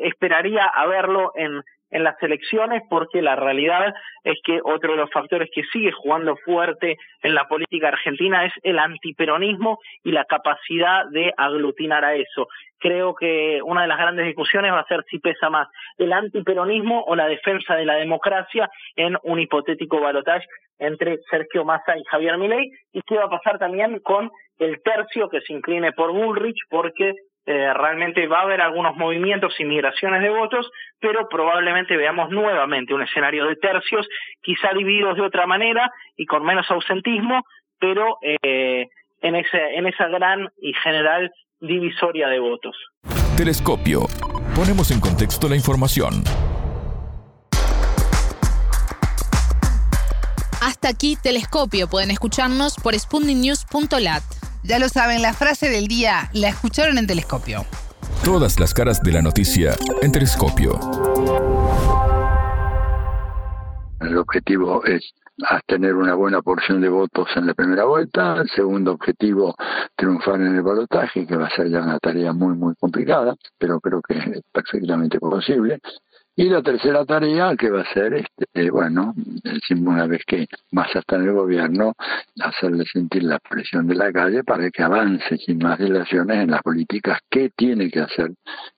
esperaría 0.02 0.66
a 0.66 0.86
verlo 0.86 1.32
en 1.36 1.64
en 1.92 2.04
las 2.04 2.22
elecciones 2.22 2.84
porque 2.90 3.22
la 3.22 3.36
realidad 3.36 3.94
es 4.24 4.38
que 4.44 4.60
otro 4.64 4.92
de 4.92 4.98
los 4.98 5.12
factores 5.12 5.50
que 5.54 5.64
sigue 5.72 5.92
jugando 5.92 6.36
fuerte 6.38 6.98
en 7.24 7.34
la 7.34 7.48
política 7.48 7.90
argentina 7.90 8.46
es 8.46 8.54
el 8.64 8.80
antiperonismo 8.80 9.80
y 10.04 10.12
la 10.12 10.26
capacidad 10.26 11.06
de 11.10 11.34
aglutinar 11.38 12.06
a 12.06 12.16
eso. 12.16 12.48
Creo 12.80 13.14
que 13.14 13.62
una 13.64 13.82
de 13.82 13.88
las 13.88 13.98
grandes 13.98 14.26
discusiones 14.26 14.72
va 14.72 14.80
a 14.80 14.88
ser 14.88 15.04
si 15.10 15.20
pesa 15.20 15.50
más 15.50 15.68
el 15.98 16.14
antiperonismo 16.14 17.04
o 17.06 17.16
la 17.16 17.28
defensa 17.28 17.76
de 17.76 17.86
la 17.86 17.96
democracia 17.96 18.70
en 18.96 19.18
un 19.24 19.40
hipotético 19.40 20.00
balotaje 20.00 20.46
entre 20.80 21.18
Sergio 21.30 21.66
Massa 21.66 21.98
y 21.98 22.04
Javier 22.06 22.38
Milei 22.38 22.72
y 22.94 23.02
qué 23.02 23.18
va 23.18 23.26
a 23.26 23.30
pasar 23.30 23.60
también 23.60 24.00
con 24.00 24.32
el 24.60 24.82
tercio 24.82 25.30
que 25.30 25.42
se 25.42 25.54
incline 25.54 25.92
por 25.92 26.12
Bullrich 26.12 26.58
porque 26.70 27.14
eh, 27.50 27.74
realmente 27.74 28.28
va 28.28 28.42
a 28.42 28.44
haber 28.44 28.62
algunos 28.62 28.96
movimientos 28.96 29.56
y 29.58 29.66
migraciones 29.66 30.22
de 30.22 30.30
votos, 30.30 30.70
pero 31.00 31.28
probablemente 31.28 31.98
veamos 31.98 32.30
nuevamente 32.30 32.94
un 32.94 33.02
escenario 33.02 33.48
de 33.48 33.56
tercios, 33.56 34.08
quizá 34.44 34.72
divididos 34.78 35.16
de 35.16 35.24
otra 35.24 35.48
manera 35.48 35.92
y 36.16 36.28
con 36.28 36.44
menos 36.46 36.70
ausentismo, 36.70 37.42
pero 37.80 38.20
eh, 38.22 38.86
en, 39.22 39.36
ese, 39.36 39.58
en 39.76 39.88
esa 39.88 40.08
gran 40.10 40.48
y 40.62 40.74
general 40.76 41.32
divisoria 41.60 42.28
de 42.28 42.38
votos. 42.38 42.76
Telescopio. 43.36 44.02
Ponemos 44.56 44.92
en 44.92 45.00
contexto 45.00 45.50
la 45.50 45.56
información. 45.56 46.22
Hasta 50.62 50.88
aquí 50.88 51.16
Telescopio. 51.20 51.90
Pueden 51.90 52.12
escucharnos 52.12 52.76
por 52.76 52.94
spundingnews.lat. 52.94 54.39
Ya 54.64 54.78
lo 54.78 54.90
saben, 54.90 55.22
la 55.22 55.34
frase 55.34 55.70
del 55.70 55.88
día 55.88 56.30
la 56.34 56.50
escucharon 56.50 56.98
en 56.98 57.08
Telescopio. 57.08 57.66
Todas 58.24 58.60
las 58.60 58.74
caras 58.74 59.02
de 59.02 59.14
la 59.14 59.22
noticia 59.22 59.76
en 60.02 60.12
Telescopio. 60.12 60.80
El 64.02 64.18
objetivo 64.18 64.84
es 64.84 65.14
tener 65.66 65.96
una 65.96 66.16
buena 66.16 66.42
porción 66.42 66.82
de 66.82 66.90
votos 66.90 67.28
en 67.36 67.48
la 67.48 67.54
primera 67.54 67.86
vuelta. 67.86 68.38
El 68.42 68.50
segundo 68.50 68.92
objetivo, 68.92 69.56
triunfar 69.96 70.36
en 70.36 70.56
el 70.56 70.62
balotaje, 70.62 71.26
que 71.26 71.38
va 71.38 71.48
a 71.48 71.56
ser 71.56 71.70
ya 71.70 71.82
una 71.82 72.00
tarea 72.00 72.34
muy, 72.34 72.56
muy 72.56 72.76
complicada, 72.76 73.36
pero 73.58 73.80
creo 73.80 74.02
que 74.02 74.18
es 74.18 74.42
perfectamente 74.52 75.20
posible. 75.20 75.80
Y 76.40 76.48
la 76.48 76.62
tercera 76.62 77.04
tarea 77.04 77.54
que 77.58 77.70
va 77.70 77.82
a 77.82 77.94
ser, 77.94 78.14
este, 78.14 78.72
bueno, 78.72 79.14
una 79.72 80.08
vez 80.08 80.22
que 80.26 80.48
más 80.72 80.88
está 80.96 81.18
en 81.18 81.24
el 81.24 81.34
gobierno, 81.34 81.96
hacerle 82.40 82.86
sentir 82.86 83.24
la 83.24 83.40
presión 83.40 83.86
de 83.88 83.96
la 83.96 84.10
calle 84.14 84.46
para 84.46 84.72
que 84.72 84.82
avance 84.82 85.38
sin 85.46 85.58
más 85.58 85.78
dilaciones 85.78 86.38
en 86.38 86.52
las 86.52 86.62
políticas 86.62 87.20
que 87.30 87.50
tiene 87.50 87.92
que 87.92 88.00
hacer 88.00 88.32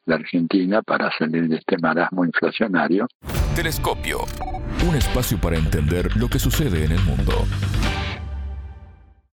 la 0.07 0.15
Argentina 0.15 0.81
para 0.81 1.11
salir 1.19 1.47
de 1.47 1.57
este 1.57 1.77
marasmo 1.77 2.25
inflacionario. 2.25 3.05
Telescopio, 3.55 4.21
un 4.89 4.95
espacio 4.95 5.37
para 5.39 5.55
entender 5.55 6.17
lo 6.17 6.29
que 6.29 6.39
sucede 6.39 6.85
en 6.85 6.93
el 6.93 7.01
mundo. 7.01 7.45